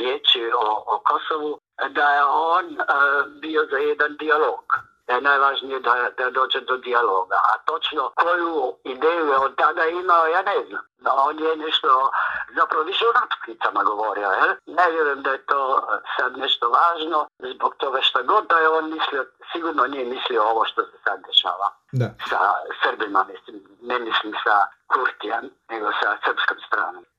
riječi 0.00 0.42
o, 0.64 0.66
o 0.92 0.94
Kosovu, 1.08 1.58
da 1.88 2.08
je 2.10 2.24
on 2.24 2.66
uh, 2.66 3.32
bio 3.40 3.66
za 3.70 3.76
jedan 3.76 4.16
dijalog 4.16 4.64
da 5.06 5.14
je 5.14 5.20
najvažnije 5.20 5.80
da, 5.80 6.10
da 6.18 6.30
dođe 6.30 6.60
do 6.60 6.76
dijaloga. 6.76 7.34
A 7.34 7.58
točno 7.64 8.10
koju 8.14 8.76
ideju 8.84 9.26
je 9.26 9.36
od 9.36 9.56
tada 9.56 9.84
imao, 9.84 10.26
ja 10.26 10.42
ne 10.42 10.64
znam. 10.68 10.82
No, 10.98 11.10
on 11.14 11.38
je 11.38 11.56
nešto, 11.56 12.10
zapravo 12.56 12.84
više 12.84 13.04
o 13.06 13.20
natuknicama 13.20 13.82
govorio, 13.82 14.28
je? 14.28 14.56
Ne 14.66 14.90
vjerujem 14.90 15.22
da 15.22 15.30
je 15.30 15.46
to 15.46 15.88
sad 16.16 16.38
nešto 16.38 16.68
važno, 16.68 17.26
zbog 17.54 17.74
toga 17.76 18.00
što 18.02 18.22
god 18.22 18.46
da 18.46 18.58
je 18.58 18.68
on 18.68 18.90
mislio, 18.90 19.26
sigurno 19.52 19.86
nije 19.86 20.04
mislio 20.04 20.42
ovo 20.42 20.64
što 20.64 20.82
se 20.82 20.96
sad 21.04 21.26
dešava. 21.26 21.68
Da. 21.92 22.08
Sa 22.30 22.40
Srbima, 22.82 23.26
mislim, 23.32 23.56
ne 23.82 23.98
mislim 23.98 24.34
sa 24.44 24.66
Kurtijan, 24.86 25.50
nego 25.70 25.90
sa. 26.02 26.16
E, 26.30 26.32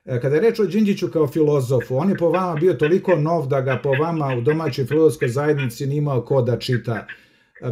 kada 0.06 0.36
je 0.36 0.42
reč 0.42 0.60
o 0.60 0.66
Đinđiću 0.66 1.08
kao 1.14 1.28
filozofu, 1.28 1.98
on 1.98 2.10
je 2.10 2.18
po 2.18 2.30
vama 2.30 2.56
bio 2.56 2.74
toliko 2.74 3.16
nov 3.16 3.48
da 3.48 3.62
ga 3.62 3.80
po 3.84 3.92
vama 3.92 4.36
u 4.38 4.42
domaćoj 4.42 4.86
filozofskoj 4.86 5.28
zajednici 5.28 5.86
nimao 5.86 6.22
ko 6.22 6.42
da 6.42 6.60
čita. 6.60 7.08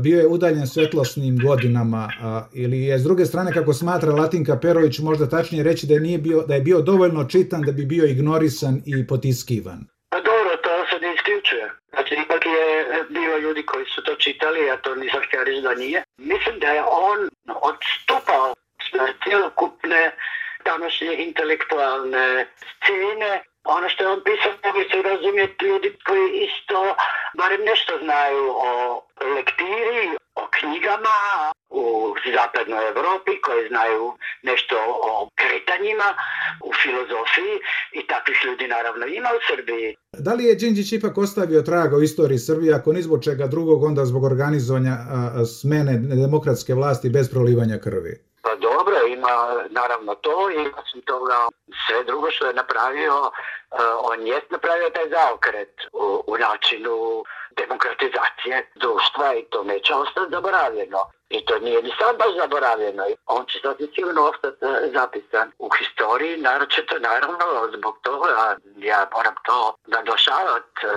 bio 0.02 0.20
je 0.20 0.28
udaljen 0.28 0.68
svetlosnim 0.68 1.40
godinama 1.40 2.10
ili 2.54 2.82
je 2.82 3.00
s 3.00 3.04
druge 3.04 3.26
strane 3.26 3.52
kako 3.52 3.74
smatra 3.74 4.14
Latinka 4.14 4.60
Perović 4.60 5.00
možda 5.00 5.30
tačnije 5.30 5.64
reći 5.64 5.88
da 5.88 5.94
je, 5.94 6.00
nije 6.00 6.18
bio, 6.18 6.42
da 6.48 6.56
je 6.56 6.62
bio 6.62 6.82
dovoljno 6.82 7.24
čitan 7.24 7.62
da 7.62 7.72
bi 7.72 7.86
bio 7.86 8.06
ignorisan 8.06 8.82
i 8.86 9.08
potiskivan? 9.08 9.80
Pa 10.10 10.18
dobro, 10.18 10.52
to 10.64 10.70
se 10.90 10.98
ne 11.06 11.14
isključuje. 11.16 11.66
Znači, 11.94 12.14
ipak 12.26 12.42
je 12.46 12.66
bilo 13.10 13.38
ljudi 13.38 13.64
koji 13.66 13.86
su 13.86 14.04
to 14.04 14.16
čitali, 14.16 14.70
a 14.70 14.78
to 14.78 14.96
nisam 14.96 15.22
htio 15.28 15.62
da 15.62 15.76
nije. 15.76 16.04
Mislim 16.18 16.60
da 16.60 16.68
je 16.68 16.82
on 17.10 17.20
odstupao 17.70 18.54
cjelokupne 19.24 20.02
današnje 20.66 21.12
intelektualne 21.28 22.48
scene 22.66 23.44
ono 23.66 23.90
što 23.90 24.04
je 24.04 24.10
on 24.10 24.22
pisao 24.28 24.52
mogu 24.66 24.82
se 24.92 25.02
razumjeti 25.02 25.66
ljudi 25.66 25.90
koji 26.08 26.28
isto 26.48 26.96
barem 27.38 27.62
nešto 27.72 27.94
znaju 28.04 28.44
o 28.70 28.72
lektiri, 29.36 30.06
o 30.42 30.44
knjigama 30.58 31.18
u 31.70 31.86
zapadnoj 32.38 32.84
Europi 32.88 33.34
koji 33.46 33.68
znaju 33.68 34.04
nešto 34.50 34.76
o 35.10 35.30
kretanjima, 35.42 36.10
u 36.68 36.72
filozofiji 36.82 37.56
i 38.00 38.08
takvih 38.12 38.38
ljudi 38.46 38.68
naravno 38.68 39.06
ima 39.06 39.30
u 39.38 39.42
Srbiji. 39.50 39.96
Da 40.28 40.34
li 40.34 40.44
je 40.46 40.56
Đinđić 40.56 40.92
ipak 40.92 41.18
ostavio 41.18 41.62
traga 41.62 41.96
u 41.98 42.02
istoriji 42.02 42.38
Srbije, 42.38 42.74
ako 42.74 42.94
ni 42.94 43.02
zbog 43.02 43.24
čega 43.24 43.48
drugog, 43.48 43.84
onda 43.84 44.06
zbog 44.06 44.24
organizovanja 44.24 44.96
smene 45.62 45.94
demokratske 46.24 46.74
vlasti 46.74 47.10
bez 47.10 47.30
prolivanja 47.32 47.78
krvi? 47.78 48.33
Pa 48.44 48.56
dobro, 48.56 48.96
ima 49.08 49.64
naravno 49.70 50.16
to 50.16 50.52
i 50.52 50.72
osim 50.82 51.02
toga 51.02 51.48
sve 51.88 52.04
drugo 52.04 52.32
što 52.32 52.46
je 52.46 52.54
napravio, 52.54 53.16
uh, 53.20 53.80
on 54.02 54.28
je 54.28 54.42
napravio 54.50 54.90
taj 54.90 55.10
zaokret 55.10 55.74
u, 55.94 56.24
u 56.28 56.38
načinu 56.38 57.24
demokratizacije 57.58 58.72
društva 58.76 59.34
i 59.36 59.46
to 59.46 59.64
neće 59.64 59.94
ostati 59.94 60.32
zaboravljeno. 60.32 61.00
I 61.30 61.46
to 61.46 61.60
nije 61.60 61.82
ni 61.82 61.92
sad 62.00 62.18
baš 62.18 62.36
zaboravljeno. 62.38 63.04
On 63.26 63.46
će 63.46 63.60
sad 63.60 63.78
sigurno 63.96 64.22
ostati 64.24 64.66
uh, 64.66 64.72
zapisan 64.94 65.52
u 65.60 65.70
historiji, 65.70 66.38
naročito 66.38 67.00
naravno 67.00 67.72
zbog 67.78 68.00
toga, 68.02 68.58
ja 68.78 69.10
moram 69.16 69.36
to 69.46 69.76
nadošavati 69.88 70.86
uh, 70.86 70.92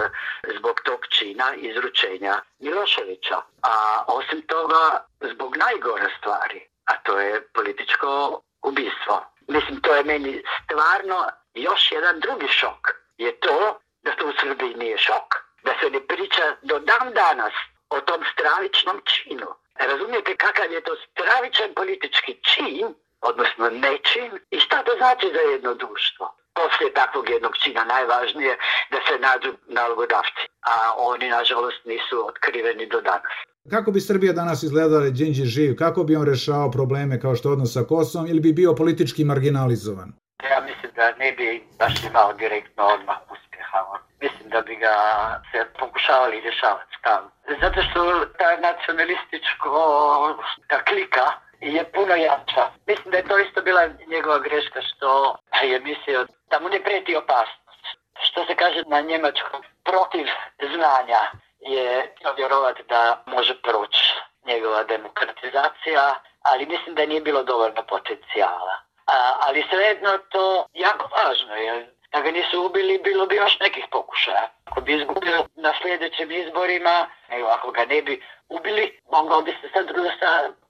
zbog 0.59 0.80
tog 0.85 1.06
čina 1.06 1.54
izručenja 1.56 2.40
Miloševića. 2.59 3.37
A 3.62 4.04
osim 4.06 4.42
toga, 4.42 5.04
zbog 5.20 5.56
najgore 5.56 6.09
stvari, 6.18 6.75
a 6.87 6.96
to 6.96 7.20
je 7.20 7.49
političko 7.55 8.40
ubistvo. 8.62 9.25
Mislim, 9.49 9.81
to 9.81 9.94
je 9.94 10.05
meni 10.05 10.42
stvarno 10.64 11.27
još 11.55 11.92
jedan 11.92 12.20
drugi 12.20 12.49
šok. 12.49 12.88
Je 13.18 13.40
to 13.40 13.79
da 14.03 14.11
to 14.16 14.27
u 14.27 14.33
Srbiji 14.40 14.75
nije 14.75 14.99
šok. 14.99 15.29
Da 15.62 15.72
se 15.81 15.90
ne 15.90 16.01
priča 16.07 16.42
do 16.62 16.79
dan 16.79 17.12
danas 17.14 17.53
o 17.90 18.01
tom 18.01 18.25
stravičnom 18.33 19.01
činu. 19.05 19.46
Razumijete 19.75 20.37
kakav 20.37 20.72
je 20.72 20.81
to 20.81 20.96
stravičan 20.96 21.75
politički 21.75 22.38
čin, 22.42 22.94
odnosno 23.20 23.70
nečin, 23.70 24.31
i 24.51 24.61
šta 24.61 24.83
to 24.83 24.92
znači 24.96 25.27
za 25.35 25.40
jedno 25.40 25.75
društvo? 25.75 26.35
Poslije 26.55 26.94
takvog 26.94 27.31
jednog 27.31 27.57
čina 27.59 27.85
najvažnije 27.85 28.59
da 28.90 28.99
se 29.09 29.18
nađu 29.18 29.53
nalogodavci, 29.66 30.44
a 30.61 30.94
oni 30.96 31.29
nažalost 31.29 31.85
nisu 31.85 32.29
otkriveni 32.29 32.87
do 32.87 33.01
danas. 33.01 33.37
Kako 33.70 33.90
bi 33.90 34.00
Srbija 34.00 34.33
danas 34.33 34.62
izgledala 34.62 35.11
Đinđi 35.11 35.44
živ? 35.44 35.76
Kako 35.76 36.05
bi 36.05 36.16
on 36.16 36.26
rešao 36.26 36.70
probleme 36.70 37.20
kao 37.20 37.35
što 37.37 37.50
odnos 37.50 37.72
sa 37.72 37.83
Kosovom 37.83 38.26
ili 38.26 38.40
bi 38.40 38.52
bio 38.52 38.74
politički 38.74 39.24
marginalizovan? 39.24 40.12
Ja 40.50 40.61
mislim 40.68 40.92
da 40.96 41.07
ne 41.22 41.33
bi 41.33 41.64
baš 41.79 41.94
imao 42.11 42.33
direktno 42.33 42.83
odmah 42.96 43.18
uspjeha. 43.33 43.81
Mislim 44.22 44.48
da 44.55 44.61
bi 44.61 44.74
ga 44.76 44.94
se 45.50 45.59
pokušavali 45.81 46.40
rješavati 46.40 46.92
stalno. 46.98 47.31
Zato 47.62 47.79
što 47.87 48.00
ta 48.40 48.50
nacionalističko 48.68 49.72
ta 50.70 50.79
klika 50.88 51.26
je 51.61 51.83
puno 51.94 52.14
jača. 52.14 52.64
Mislim 52.87 53.09
da 53.12 53.16
je 53.16 53.29
to 53.31 53.38
isto 53.38 53.62
bila 53.62 53.83
njegova 54.14 54.38
greška 54.38 54.81
što 54.90 55.09
je 55.70 55.81
mislio 55.81 56.26
da 56.50 56.57
mu 56.61 56.68
ne 56.68 56.81
preti 56.87 57.16
opasnost. 57.22 57.85
Što 58.26 58.44
se 58.46 58.55
kaže 58.62 58.81
na 58.94 59.00
njemačkom 59.00 59.61
protiv 59.88 60.26
znanja 60.74 61.22
je 61.74 62.14
vjerovati 62.37 62.83
da 62.88 63.22
može 63.26 63.55
proći 63.62 64.05
njegova 64.46 64.83
demokratizacija, 64.85 66.14
ali 66.42 66.66
mislim 66.66 66.94
da 66.94 67.07
nije 67.07 67.20
bilo 67.20 67.42
dovoljno 67.42 67.83
potencijala. 67.88 68.74
A, 69.07 69.16
ali 69.46 69.64
svejedno 69.70 70.18
to 70.18 70.66
jako 70.74 71.09
važno 71.16 71.55
je. 71.55 71.92
Da 72.12 72.20
ga 72.20 72.31
nisu 72.31 72.66
ubili, 72.66 73.00
bilo 73.09 73.26
bi 73.26 73.35
još 73.37 73.61
nekih 73.61 73.85
pokušaja. 73.90 74.48
Ako 74.64 74.81
bi 74.81 74.92
izgubio 74.96 75.38
na 75.57 75.72
sljedećim 75.83 76.29
izborima, 76.33 77.07
nego 77.31 77.46
ako 77.46 77.70
ga 77.70 77.85
ne 77.85 78.02
bi 78.02 78.22
ubili, 78.48 79.00
mogao 79.12 79.42
bi 79.42 79.50
se 79.61 79.66
sad 79.74 79.87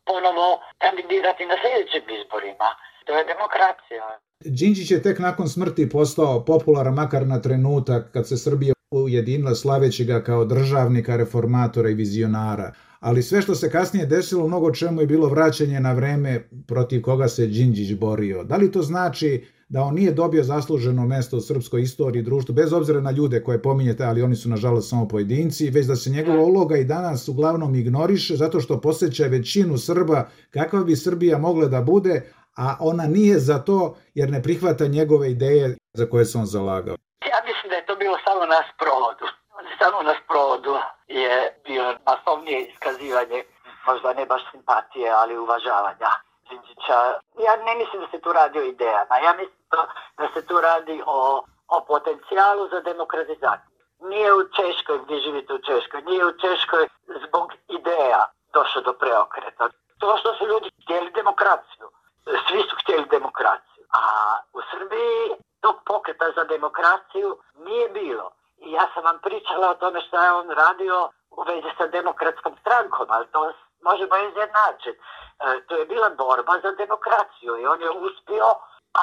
ponovo 0.04 0.60
kandidirati 0.78 1.46
na 1.46 1.56
sljedećim 1.62 2.04
izborima. 2.18 2.68
To 3.06 3.12
je 3.18 3.24
demokracija. 3.24 4.18
Đinđić 4.44 4.90
je 4.90 5.02
tek 5.02 5.18
nakon 5.18 5.48
smrti 5.48 5.90
postao 5.90 6.44
popularan 6.44 6.94
makar 6.94 7.22
na 7.26 7.42
trenutak 7.42 8.02
kad 8.12 8.28
se 8.28 8.36
Srbija 8.36 8.75
ujedinila 8.90 9.54
slaveći 9.54 10.04
ga 10.04 10.22
kao 10.22 10.44
državnika, 10.44 11.16
reformatora 11.16 11.90
i 11.90 11.94
vizionara. 11.94 12.72
Ali 13.00 13.22
sve 13.22 13.42
što 13.42 13.54
se 13.54 13.70
kasnije 13.70 14.06
desilo, 14.06 14.48
mnogo 14.48 14.72
čemu 14.72 15.00
je 15.00 15.06
bilo 15.06 15.28
vraćanje 15.28 15.80
na 15.80 15.92
vreme 15.92 16.48
protiv 16.66 17.02
koga 17.02 17.28
se 17.28 17.46
Đinđić 17.46 17.94
borio. 17.94 18.44
Da 18.44 18.56
li 18.56 18.72
to 18.72 18.82
znači 18.82 19.44
da 19.68 19.82
on 19.82 19.94
nije 19.94 20.12
dobio 20.12 20.44
zasluženo 20.44 21.06
mesto 21.06 21.36
u 21.36 21.40
srpskoj 21.40 21.82
istoriji 21.82 22.20
i 22.20 22.24
društvu, 22.24 22.54
bez 22.54 22.72
obzira 22.72 23.00
na 23.00 23.10
ljude 23.10 23.42
koje 23.42 23.62
pominjete, 23.62 24.04
ali 24.04 24.22
oni 24.22 24.36
su 24.36 24.48
nažalost 24.48 24.88
samo 24.88 25.08
pojedinci, 25.08 25.70
već 25.70 25.86
da 25.86 25.96
se 25.96 26.10
njegova 26.10 26.42
uloga 26.42 26.76
i 26.76 26.84
danas 26.84 27.28
uglavnom 27.28 27.74
ignoriše 27.74 28.36
zato 28.36 28.60
što 28.60 28.80
posjeća 28.80 29.26
većinu 29.26 29.78
Srba 29.78 30.28
kakva 30.50 30.84
bi 30.84 30.96
Srbija 30.96 31.38
mogla 31.38 31.66
da 31.66 31.82
bude, 31.82 32.22
a 32.56 32.76
ona 32.80 33.06
nije 33.06 33.38
za 33.38 33.58
to 33.58 33.96
jer 34.14 34.30
ne 34.30 34.42
prihvata 34.42 34.86
njegove 34.86 35.30
ideje 35.30 35.76
za 35.94 36.06
koje 36.06 36.24
se 36.24 36.38
on 36.38 36.46
zalagao. 36.46 36.96
Ja 37.32 37.38
mislim 37.44 37.70
da 37.70 37.76
je 37.76 37.86
to 37.86 37.96
bilo 37.96 38.18
samo 38.24 38.46
na 38.46 38.60
sprovodu. 38.74 39.26
Samo 39.78 40.02
na 40.02 40.14
sprovodu 40.24 40.78
je 41.06 41.60
bio 41.64 41.94
masovnije 42.06 42.60
iskazivanje, 42.60 43.44
možda 43.86 44.12
ne 44.12 44.26
baš 44.26 44.42
simpatije, 44.50 45.10
ali 45.10 45.38
uvažavanja 45.38 46.10
Đinđića. 46.48 46.98
Ja 47.46 47.56
ne 47.56 47.74
mislim 47.74 48.02
da 48.02 48.08
se 48.10 48.20
tu 48.20 48.32
radi 48.32 48.58
o 48.58 48.62
idejama. 48.62 49.16
Ja 49.24 49.32
mislim 49.32 49.56
da 50.18 50.28
se 50.34 50.46
tu 50.46 50.60
radi 50.60 51.02
o, 51.06 51.44
o 51.68 51.84
potencijalu 51.88 52.68
za 52.68 52.80
demokratizaciju. 52.80 53.76
Nije 54.00 54.34
u 54.34 54.48
Češkoj 54.56 54.98
gdje 55.04 55.20
živite 55.20 55.54
u 55.54 55.58
Češkoj, 55.58 56.02
nije 56.02 56.26
u 56.26 56.38
Češkoj 56.42 56.88
zbog 57.26 57.52
ideja 57.68 58.26
došlo 58.52 58.80
do 58.82 58.92
preokreta. 58.92 59.68
To 59.98 60.16
što 60.16 60.34
su 60.34 60.46
ljudi 60.46 60.70
htjeli 60.82 61.10
demokraciju. 61.10 61.86
Svi 62.48 62.60
su 62.68 62.76
htjeli 62.82 63.06
demokraciju. 63.10 63.84
A 64.00 64.02
u 64.52 64.60
Srbiji 64.70 65.45
tog 65.66 65.76
pokreta 65.92 66.26
za 66.36 66.44
demokraciju 66.44 67.30
nije 67.66 67.88
bilo. 67.88 68.26
I 68.64 68.72
ja 68.72 68.84
sam 68.94 69.02
vam 69.04 69.18
pričala 69.26 69.70
o 69.70 69.80
tome 69.82 70.00
što 70.06 70.16
je 70.22 70.32
on 70.32 70.48
radio 70.50 70.96
u 71.30 71.42
vezi 71.48 71.70
sa 71.78 71.86
demokratskom 71.86 72.54
strankom, 72.60 73.06
ali 73.08 73.26
to 73.32 73.40
možemo 73.88 74.14
izjednačiti. 74.16 74.98
E, 74.98 75.60
to 75.66 75.72
je 75.76 75.86
bila 75.92 76.08
borba 76.10 76.54
za 76.64 76.70
demokraciju 76.82 77.52
i 77.58 77.66
on 77.72 77.80
je 77.82 77.90
uspio 78.06 78.48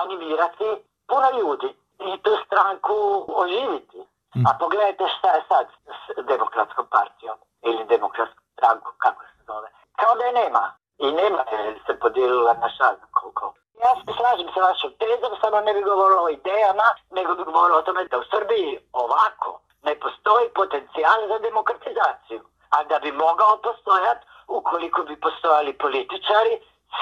animirati 0.02 0.70
puno 1.10 1.28
ljudi 1.40 1.70
i 2.10 2.12
tu 2.24 2.32
stranku 2.46 2.98
oživiti. 3.44 4.00
A 4.48 4.52
mm. 4.54 4.60
pogledajte 4.60 5.04
šta 5.18 5.30
je 5.36 5.42
sad 5.52 5.66
s 6.04 6.26
demokratskom 6.34 6.86
partijom 6.98 7.38
ili 7.62 7.92
demokratskom 7.96 8.46
strankom, 8.58 8.94
kako 8.98 9.22
se 9.24 9.40
zove. 9.48 9.68
Kao 10.00 10.16
da 10.16 10.24
je 10.24 10.34
nema. 10.44 10.64
I 10.98 11.12
nema 11.12 11.42
je 11.52 11.80
se 11.86 12.00
podijelila 12.00 12.54
na 12.54 12.70
šal 12.70 12.96
koliko. 13.12 13.54
Ja 13.86 13.92
se 13.96 14.12
slažem 14.20 14.48
sa 14.54 14.60
vašom 14.70 14.92
tezom, 15.02 15.32
samo 15.42 15.58
ne 15.68 15.74
bi 15.74 15.82
govorilo 15.82 16.22
o 16.24 16.34
idejama, 16.38 16.88
nego 17.18 17.36
bi 17.36 17.44
govorilo 17.44 17.78
o 17.80 17.86
tome 17.88 18.06
da 18.12 18.18
u 18.20 18.30
Srbiji 18.34 18.70
ovako 19.04 19.50
ne 19.88 19.94
postoji 20.04 20.48
potencijal 20.60 21.20
za 21.32 21.38
demokratizaciju. 21.48 22.42
A 22.76 22.84
da 22.84 23.00
bi 23.00 23.12
mogao 23.12 23.54
postojati, 23.68 24.26
ukoliko 24.48 25.00
bi 25.04 25.16
postojali 25.26 25.78
političari 25.84 26.54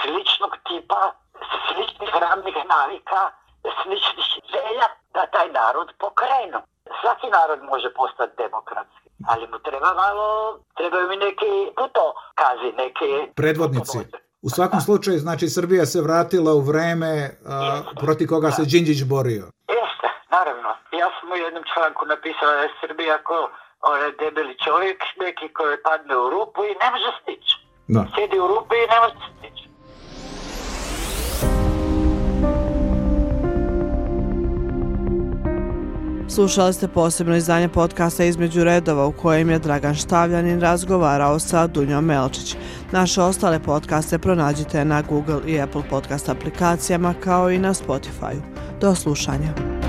sličnog 0.01 0.53
tipa, 0.67 1.01
sličnih 1.67 2.11
ravnih 2.23 2.57
navika, 2.75 3.21
sličnih 3.81 4.27
želja 4.53 4.87
da 5.13 5.25
taj 5.25 5.47
narod 5.59 5.89
pokrenu. 5.99 6.59
Svaki 7.01 7.27
narod 7.37 7.63
može 7.63 7.89
postati 7.93 8.37
demokratski, 8.37 9.07
ali 9.29 9.47
mu 9.51 9.59
treba 9.59 9.93
malo, 9.93 10.59
trebaju 10.77 11.07
mi 11.07 11.17
neki 11.17 11.51
putokazi, 11.79 12.69
neke... 12.83 13.07
Predvodnici. 13.35 13.97
U 14.41 14.49
svakom 14.49 14.81
slučaju, 14.87 15.19
znači, 15.19 15.49
Srbija 15.49 15.85
se 15.85 16.01
vratila 16.01 16.53
u 16.53 16.61
vreme 16.61 17.29
a, 17.45 17.81
protiv 18.01 18.27
koga 18.27 18.51
se 18.51 18.61
Đinđić 18.65 19.03
borio. 19.03 19.45
Jeste, 19.77 20.07
naravno. 20.31 20.69
Ja 21.01 21.07
sam 21.19 21.31
u 21.31 21.35
jednom 21.35 21.63
članku 21.73 22.05
napisao 22.05 22.51
da 22.55 22.61
je 22.61 22.69
Srbija 22.81 23.17
ko 23.23 23.49
onaj 23.81 24.11
debeli 24.19 24.55
čovjek, 24.65 24.99
neki 25.25 25.53
koji 25.53 25.83
padne 25.87 26.15
u 26.17 26.29
rupu 26.29 26.59
i 26.63 26.77
ne 26.81 26.87
može 26.93 27.09
stići. 27.21 27.53
Da. 27.87 28.01
Sjedi 28.15 28.39
u 28.39 28.47
rupi 28.47 28.75
i 28.83 28.89
ne 28.93 28.97
može 29.01 29.15
stići. 29.37 29.71
Slušali 36.35 36.73
ste 36.73 36.87
posebno 36.87 37.35
izdanje 37.35 37.67
podcasta 37.67 38.23
Između 38.23 38.63
redova 38.63 39.05
u 39.05 39.11
kojem 39.11 39.49
je 39.49 39.59
Dragan 39.59 39.95
Štavljanin 39.95 40.61
razgovarao 40.61 41.39
sa 41.39 41.67
Dunjom 41.67 42.05
Melčić. 42.05 42.55
Naše 42.91 43.21
ostale 43.21 43.59
podcaste 43.59 44.17
pronađite 44.17 44.85
na 44.85 45.01
Google 45.01 45.41
i 45.47 45.61
Apple 45.61 45.83
podcast 45.89 46.29
aplikacijama 46.29 47.13
kao 47.23 47.51
i 47.51 47.57
na 47.57 47.73
Spotify. 47.73 48.35
Do 48.81 48.95
slušanja. 48.95 49.80